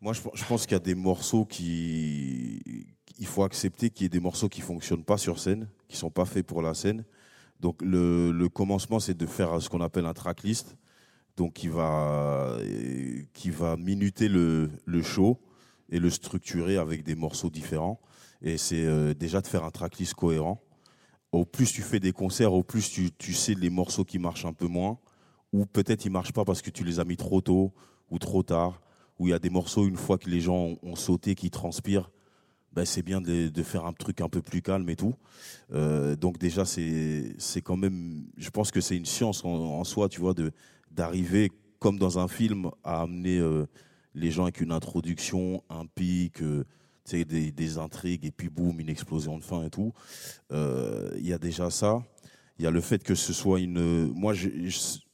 [0.01, 2.86] Moi, je, pense qu'il y a des morceaux qui.
[3.18, 6.11] Il faut accepter qu'il y ait des morceaux qui fonctionnent pas sur scène, qui sont
[6.11, 7.05] pas faits pour la scène.
[7.61, 10.76] Donc, le, commencement, c'est de faire ce qu'on appelle un tracklist.
[11.36, 12.57] Donc, qui va,
[13.34, 15.38] qui va minuter le, le show
[15.90, 18.01] et le structurer avec des morceaux différents.
[18.40, 20.62] Et c'est euh, déjà de faire un tracklist cohérent.
[21.32, 24.46] Au plus tu fais des concerts, au plus tu, tu sais les morceaux qui marchent
[24.46, 24.98] un peu moins,
[25.53, 27.72] ou peut-être ils marchent pas parce que tu les as mis trop tôt
[28.11, 28.80] ou trop tard
[29.21, 32.11] où il y a des morceaux, une fois que les gens ont, sauté, qui transpirent,
[32.73, 35.14] ben c'est bien de, faire un truc un peu plus calme et tout.
[35.73, 40.21] Euh, donc déjà, c'est quand même, je pense que c'est une science en, soi, tu
[40.21, 40.33] vois,
[40.91, 43.66] d'arriver, comme dans un film, à amener euh,
[44.14, 46.64] les gens avec une introduction, un pic, euh,
[47.12, 49.93] des, des intrigues, et puis boum, une explosion de fin et tout.
[50.51, 52.03] Il y a déjà ça.
[52.61, 54.12] Il y a le fait que ce soit une...
[54.12, 54.34] Moi,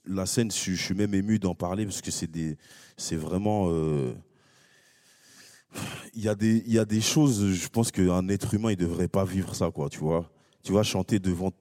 [0.05, 2.59] la scène, je, suis même ému d'en parler parce que c'est des
[2.97, 3.69] c'est vraiment.
[3.71, 4.13] euh,
[6.17, 8.77] Il y, a des, il y a des choses, je pense qu'un être humain, il
[8.77, 10.29] devrait pas vivre ça, quoi, tu vois.
[10.65, 11.53] Tu vois, chanter devant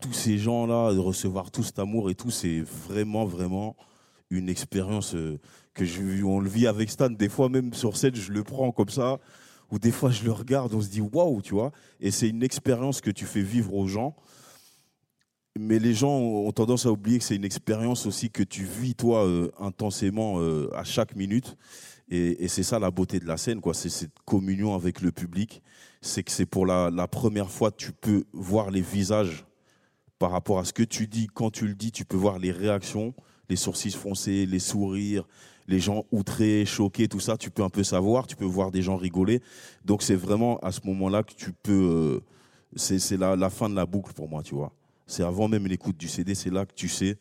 [0.00, 3.76] tous ces gens-là, recevoir tout cet amour et tout, c'est vraiment, vraiment
[4.30, 5.38] une expérience euh,
[5.74, 7.10] que je, on le vit avec Stan.
[7.10, 9.18] Des fois, même sur scène, je le prends comme ça,
[9.70, 11.72] ou des fois, je le regarde, on se dit waouh, tu vois.
[12.00, 14.16] Et c'est une expérience que tu fais vivre aux gens.
[15.56, 18.96] Mais les gens ont tendance à oublier que c'est une expérience aussi que tu vis
[18.96, 21.56] toi euh, intensément euh, à chaque minute.
[22.10, 23.72] Et, et c'est ça la beauté de la scène, quoi.
[23.72, 25.62] C'est cette communion avec le public.
[26.00, 29.46] C'est que c'est pour la, la première fois tu peux voir les visages
[30.18, 31.28] par rapport à ce que tu dis.
[31.32, 33.14] Quand tu le dis, tu peux voir les réactions,
[33.48, 35.26] les sourcils foncés, les sourires,
[35.68, 37.36] les gens outrés, choqués, tout ça.
[37.36, 38.26] Tu peux un peu savoir.
[38.26, 39.40] Tu peux voir des gens rigoler.
[39.84, 41.72] Donc c'est vraiment à ce moment-là que tu peux.
[41.72, 42.20] euh,
[42.76, 44.72] c'est la, la fin de la boucle pour moi, tu vois.
[45.06, 47.18] C'est avant même l'écoute du CD, c'est là que tu sais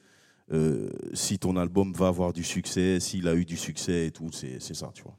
[0.51, 4.29] euh, si ton album va avoir du succès, s'il a eu du succès et tout.
[4.31, 5.17] C'est ça, tu vois.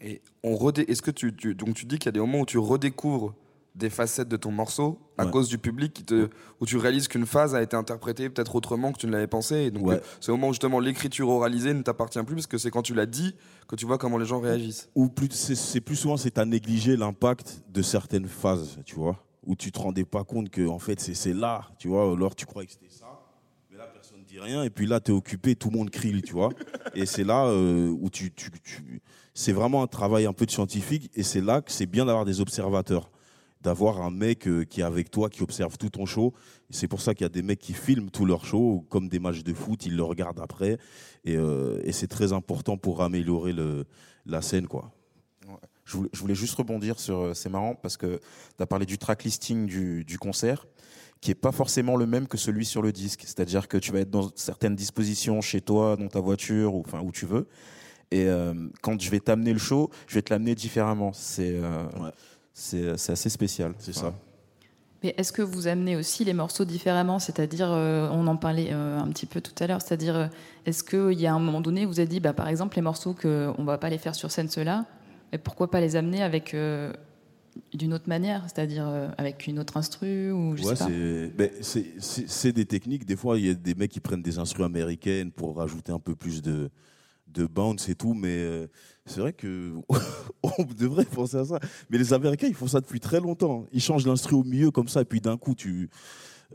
[0.00, 0.82] Et on redé...
[0.88, 3.34] est-ce que tu, tu- donc tu dis qu'il y a des moments où tu redécouvres
[3.74, 5.30] des facettes de ton morceau à Ouais.
[5.32, 6.28] cause du public qui te,
[6.60, 9.56] où tu réalises qu'une phase a été interprétée peut-être autrement que tu ne l'avais pensé.
[9.56, 9.96] Et donc Ouais.
[9.96, 12.82] euh, c'est au moment où justement l'écriture oralisée ne t'appartient plus parce que c'est quand
[12.82, 13.34] tu l'as dit
[13.66, 14.90] que tu vois comment les gens réagissent.
[14.94, 19.54] Ou plus, c'est plus souvent, c'est à négliger l'impact de certaines phases, tu vois, où
[19.56, 22.10] tu te rendais pas compte que en fait c'est là, tu vois.
[22.12, 23.20] Alors tu croyais que c'était ça,
[23.70, 26.22] mais là personne dit rien, et puis là tu es occupé, tout le monde crie,
[26.22, 26.50] tu vois.
[26.94, 29.00] Et c'est là euh, où tu, tu, tu-
[29.34, 32.24] c'est vraiment un travail un peu de scientifique, et c'est là que c'est bien d'avoir
[32.24, 33.10] des observateurs,
[33.62, 36.32] d'avoir un mec euh, qui est avec toi, qui observe tout ton show.
[36.70, 39.18] C'est pour ça qu'il y a des mecs qui filment tout leur show, comme des
[39.18, 40.78] matchs de foot, ils le regardent après,
[41.24, 43.86] et, euh, et c'est très important pour améliorer le,
[44.24, 44.92] la scène, quoi.
[45.84, 47.18] Je voulais, je voulais juste rebondir sur.
[47.18, 48.20] euh, C'est marrant parce que
[48.56, 50.66] tu as parlé du track listing du, du concert
[51.20, 53.22] qui est pas forcément le même que celui sur le disque.
[53.24, 57.00] C'est-à-dire que tu vas être dans certaines dispositions chez toi, dans ta voiture ou enfin
[57.00, 57.46] où tu veux.
[58.10, 61.12] Et euh, quand je vais t'amener le show, je vais te l'amener différemment.
[61.14, 62.10] C'est euh, Ouais.
[62.52, 63.72] c'est c'est assez spécial.
[63.78, 64.12] C'est ça.
[65.02, 67.18] Mais est-ce que vous amenez aussi les morceaux différemment?
[67.18, 70.30] C'est-à-dire, euh, on en parlait euh, un petit peu tout à l'heure, c'est-à-dire,
[70.64, 73.12] est-ce qu'il y a un moment donné, vous avez dit, bah, par exemple, les morceaux
[73.14, 74.86] qu'on ne va pas les faire sur scène, ceux-là,
[75.32, 76.92] mais pourquoi pas les amener avec euh,
[77.72, 81.44] d'une autre manière, c'est-à-dire euh, avec une autre instru ou je Ouais, sais pas.
[82.28, 83.04] c'est des techniques.
[83.04, 85.98] Des fois, il y a des mecs qui prennent des instruments américaines pour rajouter un
[85.98, 86.70] peu plus de,
[87.28, 88.14] de bounce et tout.
[88.14, 88.66] Mais euh,
[89.06, 89.72] c'est vrai que
[90.42, 91.60] on devrait penser à ça.
[91.90, 93.66] Mais les Américains, ils font ça depuis très longtemps.
[93.72, 95.90] Ils changent l'instru au milieu comme ça, et puis d'un coup, tu.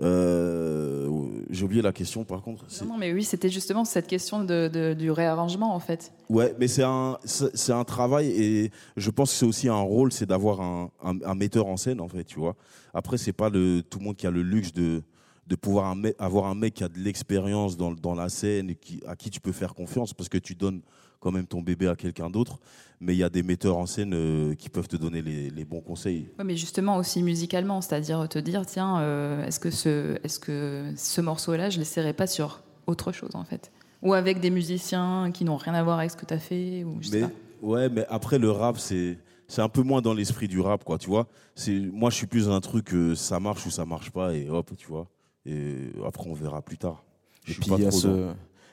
[0.02, 1.10] Euh,
[1.50, 2.66] J'ai oublié la question, par contre.
[2.82, 6.12] Non, non, mais oui, c'était justement cette question de, de- du réarrangement, en fait.
[6.30, 10.12] Ouais, mais c'est un, c'est un travail et je pense que c'est aussi un rôle,
[10.12, 12.56] c'est d'avoir un, un, un metteur en scène, en fait, tu vois.
[12.94, 15.02] Après, c'est pas le, tout le monde qui a le luxe de,
[15.48, 18.76] de pouvoir un avoir un mec qui a de l'expérience dans, dans la scène et
[18.76, 20.82] qui, à qui tu peux faire confiance parce que tu donnes
[21.20, 22.60] quand même ton bébé à quelqu'un d'autre.
[23.02, 25.66] Mais il y a des metteurs en scène euh, qui peuvent te donner les, les
[25.66, 26.30] bons conseils.
[26.38, 30.92] Ouais, mais justement aussi musicalement, c'est-à-dire te dire tiens, euh, est-ce que ce, est-ce que
[30.98, 35.46] ce morceau-là, je l'essaierai pas sur autre chose en fait, ou avec des musiciens qui
[35.46, 37.34] n'ont rien à voir avec ce que tu as fait, ou je sais Mais, pas.
[37.62, 39.18] ouais, mais après, le rap, c'est.
[39.52, 41.26] C'est un peu moins dans l'esprit du rap, quoi, tu vois.
[41.56, 44.36] C'est moi, je suis plus dans un truc, euh, ça marche ou ça marche pas,
[44.36, 45.08] et hop, tu vois.
[45.44, 47.04] Et après, on verra plus tard.
[47.46, 48.30] Je Et puis il y, a ce,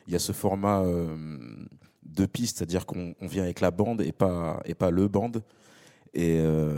[0.07, 1.17] il y a ce format euh,
[2.15, 5.43] de piste, c'est-à-dire qu'on on vient avec la bande et pas, et pas le bande.
[6.15, 6.75] Et, euh,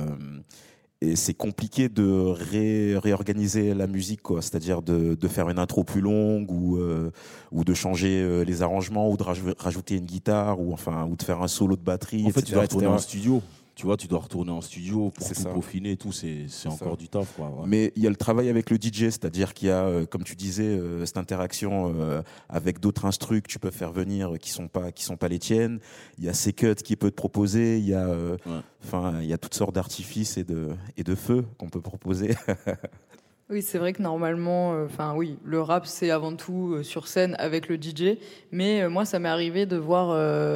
[1.01, 4.43] et c'est compliqué de ré- réorganiser la musique, quoi.
[4.43, 7.13] C'est-à-dire de, de faire une intro plus longue ou, euh,
[7.53, 11.15] ou de changer euh, les arrangements ou de raj- rajouter une guitare ou, enfin, ou
[11.15, 12.25] de faire un solo de batterie.
[12.27, 13.43] En fait, tu dois retourner en studio.
[13.79, 15.51] Tu vois, tu dois retourner en studio pour tout ça.
[15.51, 16.11] peaufiner et tout.
[16.11, 16.97] C'est encore ça.
[16.97, 17.47] du taf, quoi.
[17.47, 17.63] ouais.
[17.69, 20.25] Mais il y a le travail avec le DJ, c'est-à-dire qu'il y a, euh, comme
[20.25, 24.51] tu disais, euh, cette interaction euh, avec d'autres instrus que tu peux faire venir qui
[24.51, 25.79] sont pas qui sont pas les tiennes.
[26.19, 27.79] Il y a ces cuts qu'il peut te proposer.
[27.79, 29.23] Il y a, Ouais.
[29.23, 32.35] il y a toutes sortes d'artifices et de et de feux qu'on peut proposer.
[33.51, 37.09] Oui, c'est vrai que normalement, euh, enfin oui, le rap c'est avant tout euh, sur
[37.09, 38.19] scène avec le DJ.
[38.53, 40.09] Mais euh, moi, ça m'est arrivé de voir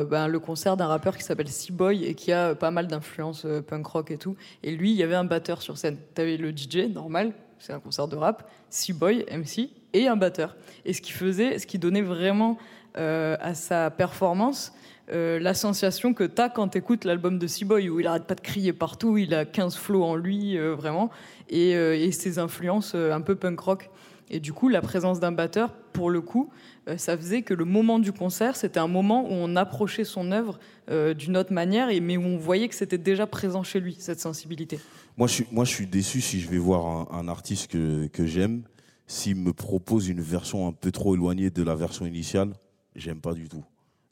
[0.05, 3.87] ben, le concert d'un rappeur qui s'appelle C-Boy et qui a pas mal d'influence punk
[3.87, 4.37] rock et tout.
[4.63, 5.97] Et lui, il y avait un batteur sur scène.
[6.13, 10.55] T'avais le DJ normal, c'est un concert de rap, C-Boy, MC et un batteur.
[10.85, 12.59] Et ce qui faisait, ce qui donnait vraiment
[12.95, 14.75] à sa performance.
[15.11, 18.41] Euh, la sensation que t'as quand t'écoutes l'album de C-Boy où il arrête pas de
[18.41, 21.11] crier partout, il a 15 flots en lui, euh, vraiment
[21.49, 23.91] et, euh, et ses influences un peu punk rock.
[24.31, 26.49] Et du coup, la présence d'un batteur, pour le coup,
[26.97, 30.59] ça faisait que le moment du concert, c'était un moment où on approchait son œuvre
[30.89, 34.21] d'une autre manière, et, mais où on voyait que c'était déjà présent chez lui, cette
[34.21, 34.81] sensibilité.
[35.19, 38.07] Moi, je suis, moi, je suis déçu si je vais voir un, un artiste que,
[38.07, 38.63] que j'aime.
[39.07, 42.55] S'il me propose une version un peu trop éloignée de la version initiale,
[42.97, 43.65] j'aime pas du tout.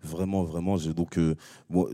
[0.02, 0.76] Vraiment, vraiment.
[0.78, 1.34] donc, euh,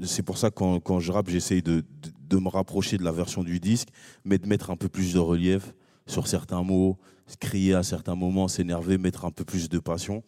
[0.05, 1.85] c'est pour ça que quand, je rappe, j'essaye de,
[2.29, 3.89] de, me rapprocher de la version du disque,
[4.25, 5.75] mais de mettre un peu plus de relief
[6.07, 6.99] sur certains mots,
[7.41, 10.23] crier à certains moments, s'énerver, mettre un peu plus de passion.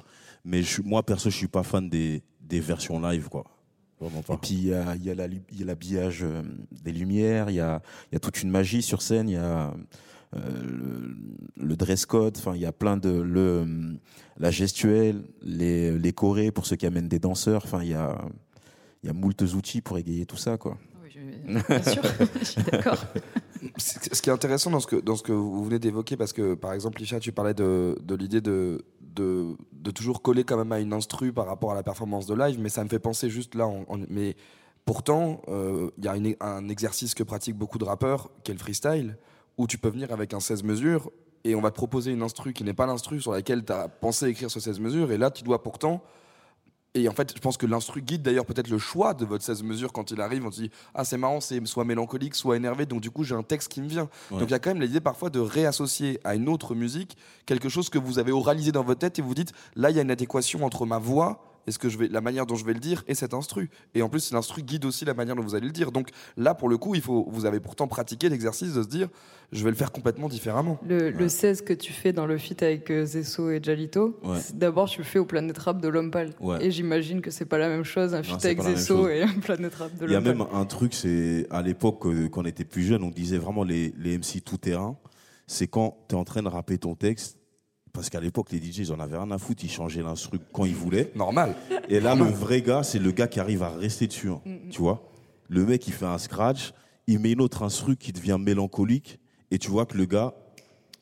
[0.44, 3.44] Mais moi, perso, je suis pas fan des, des versions live, quoi.
[4.00, 4.34] Vraiment pas.
[4.34, 8.16] Et puis il y a, y a l'habillage euh, des lumières, il y a, y
[8.16, 9.28] a toute une magie sur scène,
[10.32, 11.16] le,
[11.56, 13.66] le dress code, enfin il y a plein de le
[14.38, 18.18] la gestuelle, les les chorés pour ceux qui amènent des danseurs, enfin il y a
[19.02, 20.76] il y a moultes outils pour égayer tout ça quoi.
[21.02, 22.02] Oui, je- bien sûr,
[22.40, 23.04] je suis d'accord.
[23.76, 26.54] Ce qui est intéressant dans ce que, dans ce que vous venez d'évoquer, parce que
[26.54, 30.70] par exemple, Lisha, tu parlais de, de l'idée de, de, de toujours coller quand même
[30.70, 33.30] à une instru par rapport à la performance de live, mais ça me fait penser
[33.30, 33.68] juste là.
[34.08, 34.36] mais
[34.84, 38.54] pourtant, euh, il y a une- un exercice que pratiquent beaucoup de rappeurs, qui est
[38.54, 39.16] le freestyle,
[39.58, 41.10] où tu peux venir avec un 16 mesures
[41.44, 43.88] et on va te proposer une instru qui n'est pas l'instru sur laquelle tu as
[43.88, 46.02] pensé écrire ce 16 mesures, et là, tu dois pourtant.
[46.94, 49.62] Et en fait, je pense que l'instru guide d'ailleurs peut-être le choix de votre 16
[49.62, 50.44] mesures quand il arrive.
[50.46, 53.34] On se dit, ah, c'est marrant, c'est soit mélancolique, soit énervé, donc du coup, j'ai
[53.34, 54.08] un texte qui me vient.
[54.30, 54.40] Ouais.
[54.40, 57.68] Donc il y a quand même l'idée parfois de réassocier à une autre musique quelque
[57.68, 60.02] chose que vous avez oralisé dans votre tête et vous dites, là, il y a
[60.02, 62.72] une adéquation entre ma voix et ce que je vais, la manière dont je vais
[62.72, 63.68] le dire et cet instru.
[63.94, 65.92] Et en plus, l'instru guide aussi la manière dont vous allez le dire.
[65.92, 69.08] Donc là, pour le coup, il faut, vous avez pourtant pratiqué l'exercice de se dire,
[69.52, 70.78] je vais le faire complètement différemment.
[70.88, 74.38] Le, le 16 que tu fais dans le feat avec euh, Zesso et Jalito, Ouais.
[74.54, 76.32] d'abord tu le fais au Planète Rap de Lompal.
[76.40, 76.64] Ouais.
[76.64, 79.38] Et j'imagine que c'est pas la même chose, un feat c'est avec Zesso et un
[79.40, 82.46] Planète Rap de Il y a même un truc, c'est à l'époque, euh, quand on
[82.46, 84.96] était plus jeune, on disait vraiment les, les MC tout terrain.
[85.46, 87.37] C'est quand tu es en train de rapper ton texte,
[87.92, 90.64] parce qu'à l'époque, les DJ, ils en avaient rien à foutre, ils changeaient l'instru quand
[90.64, 91.10] ils voulaient.
[91.14, 91.54] Normal.
[91.88, 94.28] Et là, le vrai gars, c'est le gars qui arrive à rester dessus.
[94.30, 95.10] hein, Tu vois
[95.48, 96.72] Le mec, il fait un scratch,
[97.06, 99.18] il met une autre instru qui devient mélancolique,
[99.50, 100.34] et tu vois que le gars,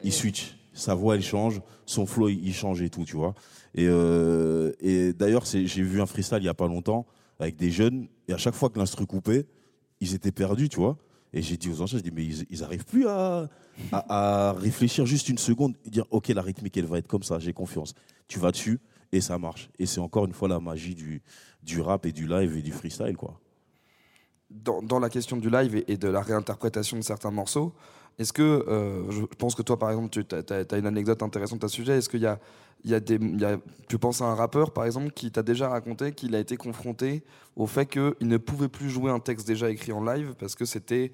[0.03, 0.57] il switch.
[0.73, 3.35] Sa voix, elle change, son flow, il change et tout, tu vois.
[3.75, 7.07] Et, euh, et d'ailleurs, j'ai vu un freestyle il y a pas longtemps
[7.39, 9.47] avec des jeunes, et à chaque fois que l'instru coupait,
[10.01, 10.97] ils étaient perdus, tu vois.
[11.37, 13.51] Et j'ai dit aux anciens, je dis, mais ils, ils arrivent plus à,
[13.93, 17.53] à, réfléchir juste une seconde dire, ok, la rythmique, elle va être comme ça, j'ai
[17.53, 17.93] confiance.
[18.27, 18.81] Tu vas dessus
[19.13, 19.69] et ça marche.
[19.79, 21.21] Et c'est encore une fois la magie du,
[21.63, 23.39] du rap et du live et du freestyle, quoi.
[24.49, 27.75] dans, dans la question du live et de la réinterprétation de certains morceaux,
[28.19, 31.69] est-ce que, euh, je pense que toi par exemple, tu as, une anecdote intéressante à
[31.69, 32.39] ce sujet, est-ce qu'il y a,
[32.85, 33.59] il y a des, il y a-
[33.89, 37.23] tu penses à un rappeur par exemple qui t'a déjà raconté qu'il a été confronté
[37.57, 40.65] au fait qu'il ne pouvait plus jouer un texte déjà écrit en live parce que
[40.65, 41.13] c'était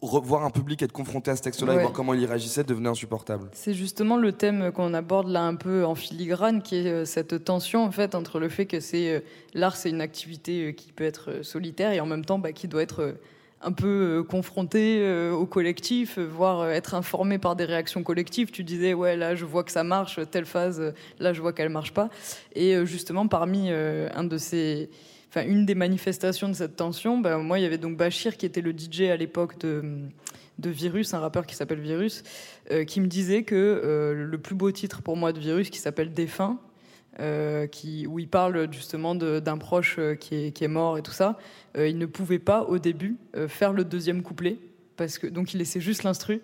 [0.00, 2.88] revoir un public être confronté à ce texte-là et voir comment il y réagissait devenait
[2.88, 3.48] insupportable.
[3.52, 7.44] C'est justement le thème qu'on aborde là un peu en filigrane, qui est euh, cette
[7.44, 9.20] tension en fait entre le fait que c'est euh,
[9.52, 12.82] l'art, c'est une activité qui peut être solitaire et en même temps bah, qui doit
[12.82, 13.16] être
[13.62, 18.50] un peu confronté au collectif, voire être informé par des réactions collectives.
[18.50, 21.68] Tu disais, ouais, là, je vois que ça marche, telle phase, là, je vois qu'elle
[21.68, 22.08] marche pas.
[22.54, 23.70] Et justement, parmi
[25.36, 28.60] une des manifestations de cette tension, ben, moi il y avait donc Bachir qui était
[28.60, 29.82] le DJ à l'époque de,
[30.58, 32.22] de Virus, un rappeur qui s'appelle Virus,
[32.70, 35.78] euh, qui me disait que euh, le plus beau titre pour moi de Virus, qui
[35.78, 36.58] s'appelle Défunt,
[37.18, 37.66] euh,
[38.08, 41.38] où il parle justement d'un proche qui est, qui est, mort et tout ça,
[41.76, 43.16] il ne pouvait pas au début
[43.48, 44.58] faire le deuxième couplet,
[44.96, 46.40] parce que donc il laissait juste l'instru.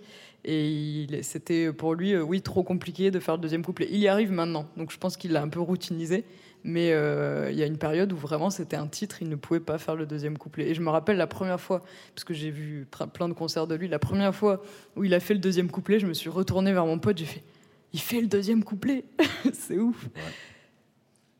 [0.48, 3.88] Et c'était pour lui, oui, trop compliqué de faire le deuxième couplet.
[3.90, 6.24] Il y arrive maintenant, donc je pense qu'il l'a un peu routinisé.
[6.68, 9.60] Mais euh, il y a une période où vraiment c'était un titre, il ne pouvait
[9.60, 10.68] pas faire le deuxième couplet.
[10.68, 11.80] Et je me rappelle la première fois,
[12.12, 14.60] parce que j'ai vu plein de concerts de lui, la première fois
[14.96, 17.24] où il a fait le deuxième couplet, je me suis retourné vers mon pote, j'ai
[17.24, 17.44] fait
[17.92, 19.04] Il fait le deuxième couplet?
[19.52, 20.08] C'est ouf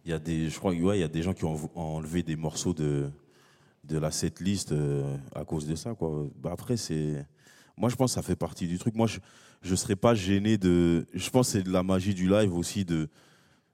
[0.07, 2.37] Il y a des, je crois, ouais, y a des gens qui ont enlevé des
[2.37, 3.11] morceaux de,
[3.83, 5.95] de la setlist euh, à cause de ça.
[5.95, 6.29] Quoi.
[6.41, 7.27] Bah, après, c'est.
[7.77, 8.95] Moi, je pense que ça fait partie du truc.
[8.95, 9.19] Moi, je
[9.69, 11.07] ne serais pas gêné de.
[11.13, 13.09] Je pense que c'est de la magie du live aussi de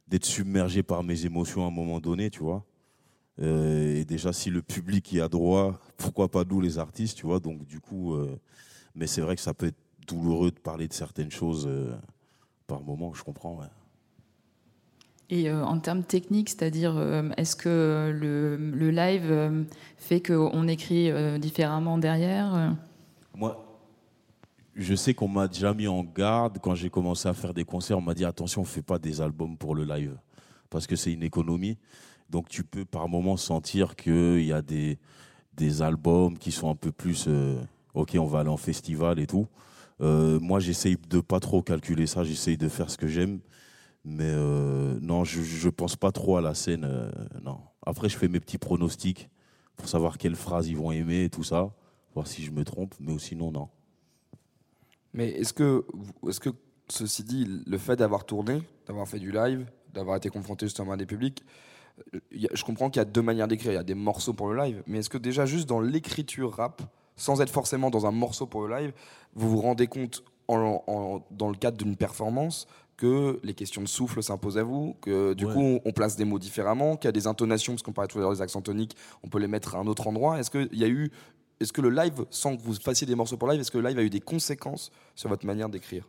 [0.08, 2.64] d'être submergé par mes émotions à un moment donné, tu vois.
[3.38, 7.26] Euh, et déjà, si le public y a droit, pourquoi pas nous les artistes, tu
[7.26, 7.40] vois.
[7.40, 8.40] Donc, du coup, euh,
[8.94, 11.68] mais c'est vrai que ça peut être douloureux de parler de certaines choses
[12.66, 13.60] par moment, je comprends.
[15.34, 16.94] Et en termes techniques, c'est-à-dire,
[17.38, 19.64] est-ce que le, live
[19.96, 21.10] fait qu'on écrit
[21.40, 22.76] différemment derrière
[23.34, 23.72] Moi,
[24.76, 27.96] je sais qu'on m'a déjà mis en garde quand j'ai commencé à faire des concerts.
[27.96, 30.16] On m'a dit attention, on fait pas des albums pour le live
[30.68, 31.78] parce que c'est une économie.
[32.30, 34.98] Donc tu peux par moment sentir qu'il y a des,
[35.54, 37.60] des albums qui sont un peu plus euh,
[37.94, 39.46] ok, on va aller en festival et tout.
[40.00, 42.24] Euh, moi, j'essaye de pas trop calculer ça.
[42.24, 43.40] J'essaye de faire ce que j'aime.
[44.04, 47.12] Mais euh, non, je, je pense pas trop à la scène.
[47.42, 47.60] non.
[47.84, 49.28] Après, je fais mes petits pronostics
[49.76, 51.72] pour savoir quelles phrases ils vont aimer et tout ça,
[52.14, 52.94] voir si je me trompe.
[53.00, 53.68] Mais sinon, non.
[55.14, 55.84] Mais est-ce que,
[56.28, 56.50] est que,
[56.88, 60.96] ceci dit, le fait d'avoir tourné, d'avoir fait du live, d'avoir été confronté justement à
[60.96, 61.44] des publics,
[62.14, 62.20] euh,
[62.52, 63.72] je comprends qu'il y a deux manières d'écrire.
[63.72, 66.54] Il y a des morceaux pour le live, mais est-ce que déjà juste dans l'écriture
[66.54, 66.82] rap,
[67.16, 68.92] sans être forcément dans un morceau pour le live,
[69.34, 72.66] vous vous rendez compte dans le cadre d'une performance
[73.02, 76.38] que les questions de souffle s'imposent à vous, que du coup on place des mots
[76.38, 78.96] différemment, qu'il y a des intonations, parce qu'on parlait tout à l'heure des accents toniques,
[79.24, 80.38] on peut les mettre à un autre endroit.
[80.38, 81.10] Est-ce qu'il y a eu
[81.58, 83.88] est-ce que le live, sans que vous fassiez des morceaux pour live, est-ce que le
[83.88, 86.08] live a eu des conséquences sur votre manière d'écrire?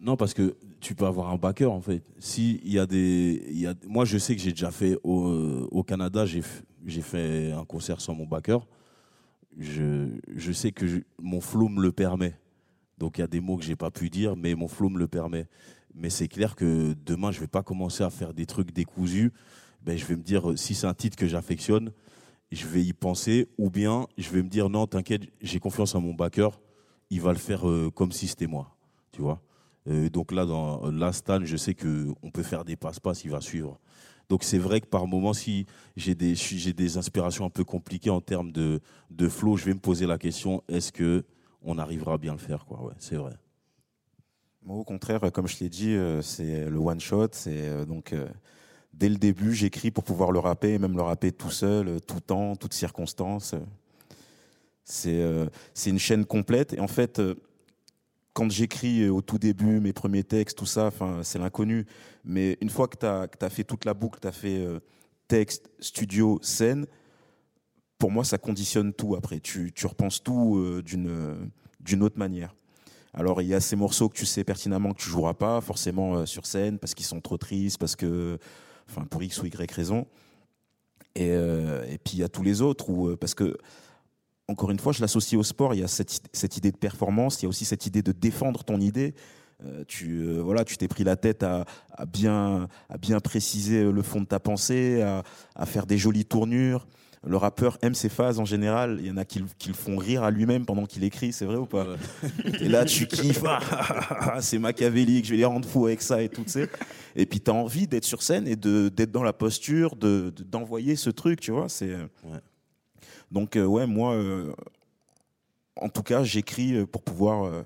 [0.00, 2.02] Non, parce que tu peux avoir un backer en fait.
[2.18, 5.68] Si il y a des, y a, moi je sais que j'ai déjà fait au,
[5.70, 8.66] au Canada, j'ai fait un concert sans mon backer.
[9.58, 10.86] Je, je sais que
[11.20, 12.34] mon flow me le permet.
[12.96, 14.98] Donc il y a des mots que j'ai pas pu dire, mais mon flow me
[14.98, 15.46] le permet.
[15.96, 19.32] Mais c'est clair que demain je vais pas commencer à faire des trucs décousus.
[19.82, 21.92] Ben, je vais me dire si c'est un titre que j'affectionne,
[22.52, 26.00] je vais y penser, ou bien je vais me dire non, t'inquiète, j'ai confiance en
[26.00, 26.60] mon backer,
[27.10, 28.76] il va le faire euh, comme si c'était moi,
[29.12, 29.40] tu vois?
[29.88, 31.12] Euh, donc là, dans la
[31.44, 33.78] je sais que on peut faire des passe-passe, il va suivre.
[34.28, 35.66] Donc c'est vrai que par moment, si
[35.96, 38.80] j'ai des, j'ai des inspirations un peu compliquées en termes de,
[39.10, 41.24] de flow, je vais me poser la question est-ce que
[41.62, 42.82] on arrivera à bien le faire, quoi?
[42.82, 43.32] Ouais, c'est vrai.
[44.66, 48.12] Moi, au contraire, comme je l'ai dit, euh, c'est le one shot, c'est donc
[48.96, 52.56] dès le début, j'écris pour pouvoir le rapper, même le rapper tout seul, tout temps,
[52.56, 53.54] toutes circonstances.
[54.84, 56.72] C'est euh, c'est une chaîne complète.
[56.72, 57.34] Et en fait, euh,
[58.32, 60.90] quand j'écris euh, au tout début mes premiers textes, tout ça,
[61.22, 61.86] c'est l'inconnu.
[62.24, 64.66] Mais une fois que tu as, fait toute la boucle, tu as fait
[65.28, 66.86] texte, studio, scène,
[67.98, 69.40] pour moi, ça conditionne tout après.
[69.40, 71.50] Tu, tu repenses tout d'une
[71.80, 72.54] d'une autre manière.
[73.16, 76.26] Alors il y a ces morceaux que tu sais pertinemment que tu joueras pas forcément
[76.26, 78.38] sur scène parce qu'ils sont trop tristes, parce que
[78.88, 80.06] enfin pour X ou Y raison.
[81.16, 83.56] Et, euh, et puis il y a tous les autres, où, euh, parce que,
[84.48, 87.40] encore une fois, je l'associe au sport, il y a cette, cette, idée de performance,
[87.40, 89.14] il y a aussi cette idée de défendre ton idée.
[89.64, 91.64] Euh, tu euh, voilà, tu t'es pris la tête à,
[92.06, 95.02] bien, à bien préciser le fond de ta pensée,
[95.54, 96.86] à faire des jolies tournures
[97.26, 98.98] le rappeur aime ses phases en général.
[99.00, 101.56] Il y en a qui, le font rire à lui-même pendant qu'il écrit, c'est vrai
[101.56, 101.86] ou pas?
[102.60, 106.28] Et là, tu kiffes, ah, c'est machiavélique, je vais les rendre fous avec ça et
[106.28, 106.70] tout, tu sais.
[107.16, 110.98] Et puis, tu as envie d'être sur scène et d'être dans la posture, d'envoyer de,
[110.98, 111.68] ce truc, tu vois.
[111.68, 111.96] C'est.
[113.30, 114.52] Donc, euh, ouais, moi, euh,
[115.74, 117.64] en tout cas, j'écris euh, pour pouvoir,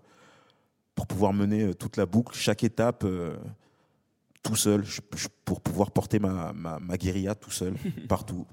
[0.94, 3.04] pour pouvoir mener toute la boucle, chaque étape
[4.42, 4.84] tout seul,
[5.44, 7.74] pour pouvoir porter ma, ma, ma guérilla tout seul,
[8.08, 8.46] partout.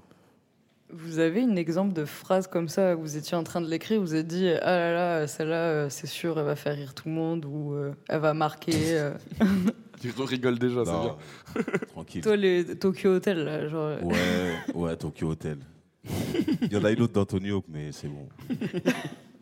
[0.90, 4.14] Vous avez un exemple de phrase comme ça, vous étiez en train de l'écrire, vous
[4.14, 7.14] êtes dit Ah là là, celle-là, euh, c'est sûr, elle va faire rire tout le
[7.14, 8.98] monde ou euh, elle va marquer.
[8.98, 9.12] Euh.
[10.00, 11.16] tu rigoles déjà, c'est bien.
[11.88, 12.22] Tranquille.
[12.22, 14.02] Toi, les Tokyo Hotel, là, genre.
[14.02, 15.58] Ouais, ouais, Tokyo Hotel.
[16.62, 18.28] Il y en a une autre d'Antonio, mais c'est bon.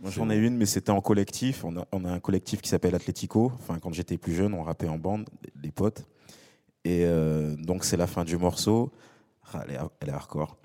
[0.03, 1.65] Moi, j'en ai une, mais c'était en collectif.
[1.65, 3.53] On a, on a un collectif qui s'appelle Atletico.
[3.55, 6.07] Enfin, quand j'étais plus jeune, on rappait en bande, des potes.
[6.85, 8.93] Et euh, donc, c'est la fin du morceau.
[9.53, 10.57] Ah, elle, est, elle est hardcore.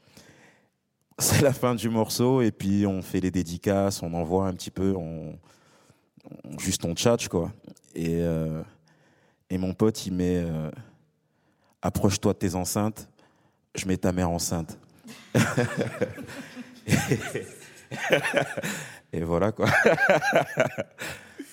[1.24, 4.72] C'est la fin du morceau, et puis on fait les dédicaces, on envoie un petit
[4.72, 5.38] peu, on,
[6.58, 7.52] juste on tchatche, quoi.
[7.94, 8.64] Et, euh,
[9.52, 10.72] et mon pote, il met euh,
[11.84, 13.08] Approche-toi de tes enceintes,
[13.76, 14.80] je mets ta mère enceinte.
[19.14, 19.68] Et voilà quoi.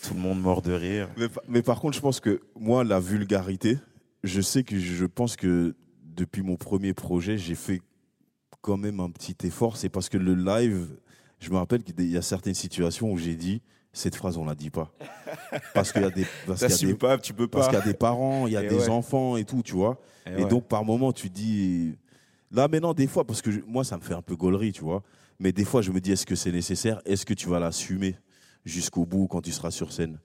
[0.02, 1.10] Tout le monde mort de rire.
[1.18, 3.76] Mais, mais par contre, je pense que moi, la vulgarité,
[4.24, 7.82] je sais que je pense que depuis mon premier projet, j'ai fait
[8.61, 9.76] quand même un petit effort.
[9.76, 10.88] C'est parce que le live,
[11.40, 14.54] je me rappelle qu'il y a certaines situations où j'ai dit cette phrase, on la
[14.54, 14.92] dit pas.
[15.74, 17.78] Parce qu'il y a des, parce qu'il y a des- pas, tu peux parce qu'il
[17.78, 18.88] y a des parents, il y a Et des ouais.
[18.88, 19.98] enfants et tout, tu vois.
[20.26, 20.48] Et, ouais.
[20.48, 21.94] donc, par moment, tu dis.
[22.52, 24.82] Là, maintenant, des fois, parce que je- moi, ça me fait un peu gaulerie, tu
[24.82, 25.02] vois.
[25.40, 27.00] Mais des fois, je me dis, est-ce que c'est nécessaire?
[27.06, 28.16] Est-ce que tu vas l'assumer
[28.64, 30.18] jusqu'au bout quand tu seras sur scène?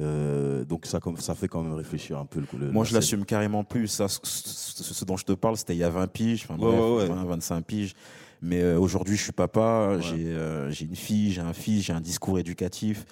[0.00, 2.94] Euh, Donc, ça, comme, ça fait quand même réfléchir un peu le Moi, la je
[2.94, 3.88] l'assume carrément plus.
[3.88, 6.56] Ça, ce, ce- ce dont je te parle, c'était il y a 20 piges, enfin,
[6.56, 7.06] bref, ouais, ouais.
[7.08, 7.94] 20, 25 piges.
[8.40, 10.02] Mais euh, aujourd'hui, je suis papa, Ouais.
[10.02, 13.04] j'ai euh, j'ai une fille, j'ai un fils, j'ai un discours éducatif.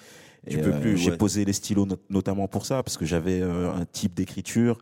[0.49, 3.85] Tu peux plus, J'ai posé les stylos not- notamment pour ça, parce que j'avais un
[3.85, 4.79] type d'écriture,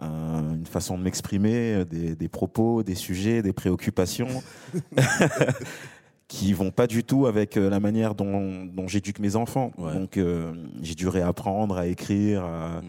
[0.00, 4.42] un- une façon de m'exprimer, des, des propos, des sujets, des préoccupations.
[6.30, 9.72] qui vont pas du tout avec euh, la manière dont, dont j'éduque mes enfants.
[9.76, 9.92] Ouais.
[9.92, 12.44] Donc euh, j'ai dû réapprendre à écrire.
[12.44, 12.84] à- Mm.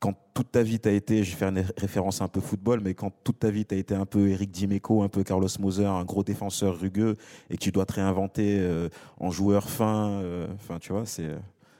[0.00, 2.92] Quand toute ta vie t'as été, je vais faire une référence un peu football, mais
[2.92, 6.04] quand toute ta vie t'as été un peu Eric Dimeco, un peu Carlos Moser, un
[6.04, 7.14] gros défenseur rugueux,
[7.50, 8.88] et que tu dois te réinventer euh,
[9.20, 11.30] en joueur fin, euh, enfin tu vois, c'est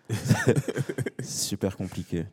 [1.22, 2.24] super compliqué.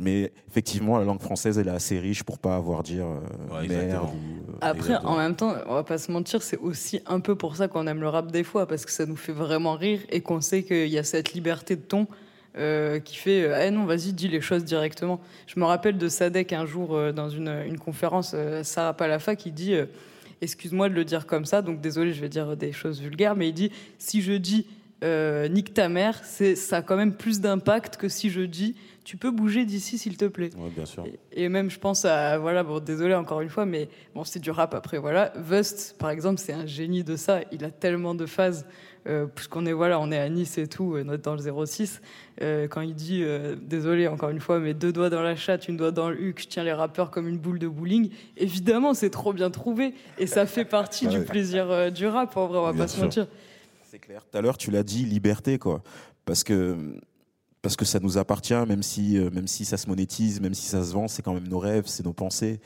[0.00, 3.68] Mais effectivement, la langue française, elle est assez riche pour pas avoir dire euh, Ouais,
[3.68, 4.04] merde.
[4.04, 5.12] ou, euh, Après, Exactement.
[5.12, 7.86] en même temps, on va pas se mentir, c'est aussi un peu pour ça qu'on
[7.86, 10.62] aime le rap des fois, parce que ça nous fait vraiment rire et qu'on sait
[10.62, 12.06] qu'il y a cette liberté de ton
[12.56, 15.20] euh, qui fait Ah non, vas-y, dis les choses directement.
[15.46, 19.36] Je me rappelle de Sadek un jour euh, dans une, une conférence, euh, Sarah Palafa,
[19.36, 19.86] qui dit euh,
[20.40, 23.48] Excuse-moi de le dire comme ça, donc désolé, je vais dire des choses vulgaires, mais
[23.50, 24.66] il dit Si je dis
[25.02, 28.76] euh, nique ta mère, c'est, ça a quand même plus d'impact que si je dis
[29.04, 30.50] Tu peux bouger d'ici, s'il te plaît.
[30.56, 31.04] Ouais, bien sûr.
[31.32, 34.50] Et même, je pense à, voilà, bon, désolé encore une fois, mais bon, c'est du
[34.50, 35.32] rap après, voilà.
[35.36, 37.40] Vust, par exemple, c'est un génie de ça.
[37.50, 38.64] Il a tellement de phases,
[39.08, 42.00] euh, puisqu'on est, voilà, on est à Nice et tout, euh, dans le 06.
[42.40, 43.24] euh, quand il dit,
[43.60, 46.40] désolé encore une fois, mais deux doigts dans la chatte, une doigt dans le huc,
[46.42, 48.10] je tiens les rappeurs comme une boule de bowling.
[48.36, 49.94] Évidemment, c'est trop bien trouvé.
[50.18, 53.00] Et ça fait partie du plaisir du rap, en vrai, on va Bien pas se
[53.00, 53.26] mentir.
[53.92, 54.24] C'est clair.
[54.24, 55.82] Tout à l'heure, tu l'as dit, liberté, quoi.
[56.24, 56.98] Parce que,
[57.60, 60.64] parce que ça nous appartient, même si, euh, même si ça se monétise, même si
[60.66, 62.58] ça se vend, c'est quand même nos rêves, c'est nos pensées.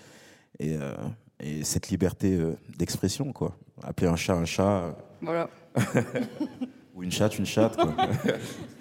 [0.60, 0.94] Et, euh,
[1.40, 3.56] et cette liberté euh, d'expression, quoi.
[3.82, 5.50] Appeler un chat un chat, Voilà.
[6.94, 7.92] ou une chatte une chatte, quoi.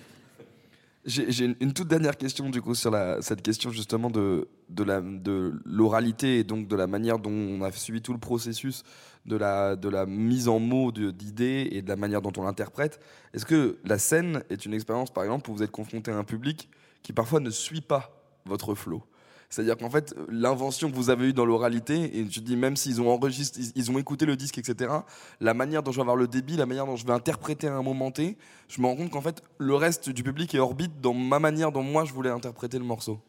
[1.08, 2.91] J'ai une, toute dernière question du coup sur
[3.22, 8.01] cette question justement de, de l'oralité et donc de la manière dont on a suivi
[8.01, 8.82] tout le processus
[9.28, 12.99] de la, de la mise en mots d'idées et de la manière dont on l'interprète.
[13.36, 16.24] Est-ce que la scène est une expérience par exemple où vous êtes confronté à un
[16.24, 16.70] public
[17.03, 18.10] qui parfois ne suit pas
[18.45, 19.03] votre flow?
[19.50, 22.76] C'est-à-dire qu'en fait, l'invention que vous avez eue dans l'oralité, et tu te dis, même
[22.76, 24.91] s'ils ont enregistré, ils- ont écouté le disque, etc.,
[25.39, 27.76] la manière dont je vais avoir le débit, la manière dont je vais interpréter à
[27.76, 28.38] un moment T,
[28.68, 31.72] je me rends compte qu'en fait, le reste du public est orbite dans ma manière
[31.72, 33.20] dont moi je voulais interpréter le morceau.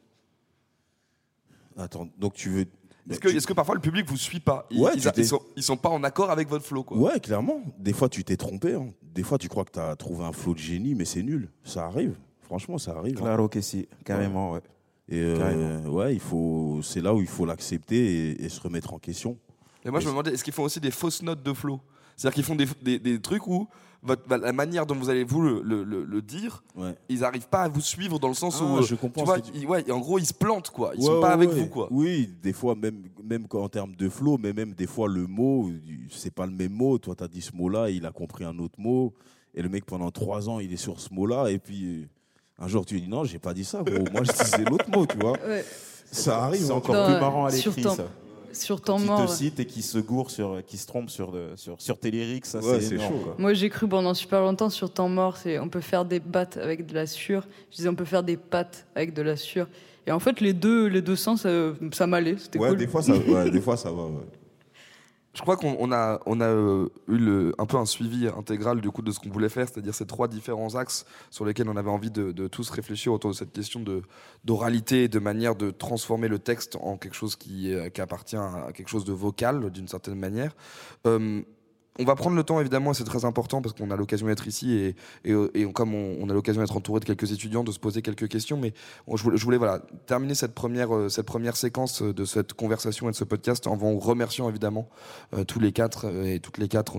[1.76, 2.64] Attends, donc tu veux.
[3.08, 4.66] Est-ce que, est-ce que parfois le public vous suit pas?
[4.70, 6.96] Ils, Ouais, ils, ils sont, ils sont pas en accord avec votre flow, quoi.
[6.96, 7.60] Ouais, clairement.
[7.78, 8.74] Des fois, tu t'es trompé.
[8.74, 8.88] hein.
[9.02, 11.48] Des fois, tu crois que tu as trouvé un flot de génie, mais c'est nul.
[11.62, 12.16] Ça arrive.
[12.42, 13.16] Franchement, ça arrive.
[13.18, 13.22] hein.
[13.22, 14.60] Claro que si, carrément, ouais.
[15.08, 16.80] Et euh, ouais, il faut.
[16.82, 19.36] C'est là où il faut l'accepter et, et se remettre en question.
[19.84, 21.80] Et moi, je me demandais, est-ce qu'ils font aussi des fausses notes de flow?
[22.16, 23.68] C'est-à-dire qu'ils font des, des, des trucs où
[24.02, 26.94] votre, la manière dont vous allez vous le, le- le- le dire, Ouais.
[27.08, 29.38] ils n'arrivent pas à vous suivre dans le sens Ah, où, je comprends tu vois,
[29.54, 30.92] ils- ouais, en gros, ils se plantent, quoi.
[30.94, 31.54] Ils Ouais, sont pas ouais, avec ouais.
[31.60, 31.88] vous, quoi.
[31.90, 35.70] Oui, des fois, même, même en termes de flow, mais même des fois, le mot,
[36.10, 36.98] c'est pas le même mot.
[36.98, 39.12] Toi, tu as dit ce mot-là, il a compris un autre mot.
[39.54, 41.48] Et le mec, pendant trois ans, il est sur ce mot-là.
[41.50, 42.06] Et puis,
[42.58, 44.04] un jour, tu lui dis non, j'ai pas dit ça, gros.
[44.12, 45.32] Moi, je disais l'autre mot, tu vois.
[45.46, 45.64] Ouais.
[46.10, 46.62] Ça arrive.
[46.64, 48.06] C'est encore Dans- plus marrant à sur l'écrit, ton- ça.
[48.52, 49.26] Sur temps Qui mort.
[49.26, 52.10] te cite et qui se gourre sur, qui se trompe sur, de- sur, sur tes
[52.10, 53.20] lyrics, ça Ouais, c'est chaud.
[53.22, 53.34] quoi.
[53.38, 56.56] Moi, j'ai cru pendant super longtemps sur temps mort, c'est on peut faire des battes
[56.56, 57.46] avec de la sueur.
[57.70, 59.66] Je disais on peut faire des pattes avec de la sueur.
[60.06, 61.50] Et en fait, les deux, les deux sens, ça,
[61.92, 62.36] ça m'allait.
[62.38, 62.78] C'était Ouais, cool.
[62.78, 64.04] des fois, ça, ouais, des fois, ça va.
[65.36, 69.12] Je crois qu'on on a, euh, eu un peu un suivi intégral du coup de
[69.12, 72.48] ce qu'on voulait faire, c'est-à-dire ces trois différents axes sur lesquels on avait envie de,
[72.48, 74.00] tous réfléchir autour de cette question de
[74.44, 78.70] d'oralité, et de manière de transformer le texte en quelque chose qui, qui appartient à
[78.72, 80.56] quelque chose de vocal d'une certaine manière.
[81.06, 81.42] Euh,
[81.98, 84.46] on va prendre le temps, évidemment, et c'est très important parce qu'on a l'occasion d'être
[84.46, 84.94] ici
[85.24, 88.58] et, comme on, a l'occasion d'être entouré de quelques étudiants, de se poser quelques questions.
[88.58, 88.74] Mais
[89.12, 89.58] je voulais,
[90.06, 91.08] terminer cette première, euh,
[91.54, 94.88] séquence de cette conversation et de ce podcast en vous remerciant évidemment
[95.34, 96.96] euh, tous les quatre et toutes les quatre.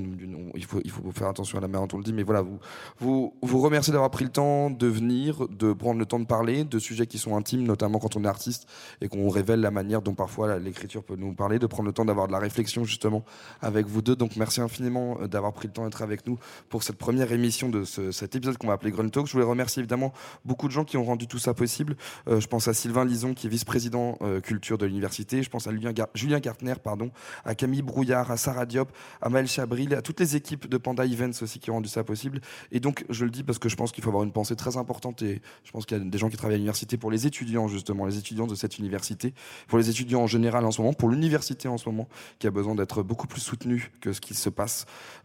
[0.56, 0.82] il, faut,
[1.14, 2.60] faire attention à la manière dont on le dit, mais voilà, vous,
[3.00, 6.64] vous, vous remerciez d'avoir pris le temps de venir, de prendre le temps de parler
[6.64, 8.68] de sujets qui sont intimes, notamment quand on est artiste
[9.02, 12.06] et qu'on révèle la manière dont parfois l'écriture peut nous parler, de prendre le temps
[12.06, 13.24] d'avoir de la réflexion justement
[13.62, 14.16] avec vous deux.
[14.16, 16.38] Donc merci infiniment euh, d'avoir pris le temps d'être avec nous
[16.70, 19.28] pour cette première émission de cet épisode qu'on va appeler Grunt Talk.
[19.28, 20.14] Je voulais remercier évidemment
[20.46, 21.96] beaucoup de gens qui ont rendu tout ça possible.
[22.28, 25.44] Euh, je pense à Sylvain Lison, qui est vice-président euh, culture de l'université.
[25.44, 25.72] Je pense à
[26.14, 27.12] Julien, Gartner, pardon,
[27.46, 28.92] à Camille Brouillard, à Sarah Diop,
[29.22, 32.04] à Maël Chabril, à toutes les équipes de Panda Events aussi qui ont rendu ça
[32.04, 32.42] possible.
[32.72, 34.78] Et donc, je le dis parce que je pense qu'il faut avoir une pensée très
[34.78, 37.28] importante et je pense qu'il y a des gens qui travaillent à l'université pour les
[37.28, 39.34] étudiants, justement, les étudiants de cette université,
[39.68, 42.08] pour les étudiants en général en ce moment, pour l'université en ce moment,
[42.40, 44.77] qui a besoin d'être beaucoup plus soutenue que ce qui se passe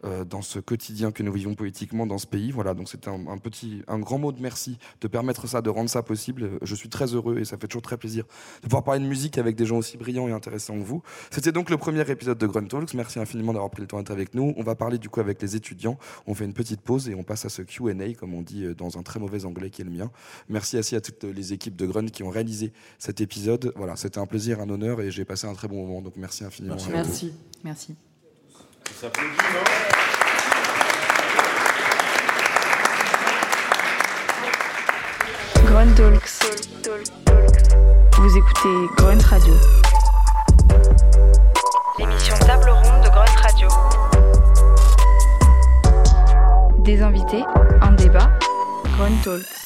[0.05, 2.51] euh, dans ce quotidien que nous vivons politiquement dans ce pays.
[2.51, 5.91] Voilà, donc c'était un, petit, un grand mot de merci de permettre ça, de rendre
[5.91, 6.51] ça possible.
[6.63, 8.25] Je suis très heureux et ça fait toujours très plaisir
[8.63, 11.03] de pouvoir parler de musique avec des gens aussi brillants et intéressants que vous.
[11.31, 12.95] C'était donc le premier épisode de Grunt Talks.
[12.95, 14.55] Merci infiniment d'avoir pris le temps d'être avec nous.
[14.57, 15.99] On va parler du coup avec les étudiants.
[16.27, 18.75] On fait une petite pause et on passe à ce Q&A, comme on dit euh,
[18.75, 20.11] dans un très mauvais anglais qui est le mien.
[20.49, 23.73] Merci aussi à toutes les équipes de Grunt qui ont réalisé cet épisode.
[23.77, 26.03] Voilà, c'était un plaisir, un honneur et j'ai passé un très bon moment.
[26.03, 26.77] Donc merci infiniment.
[26.77, 26.91] Merci.
[26.93, 27.33] Merci.
[27.65, 27.97] merci.
[35.65, 36.41] Grunt Talks.
[38.19, 39.55] Vous écoutez Grunt Radio.
[41.99, 43.69] L'émission Table Ronde de Grunt Radio.
[46.79, 47.45] Des invités,
[47.81, 48.31] un débat.
[48.97, 49.62] Grunt Talks.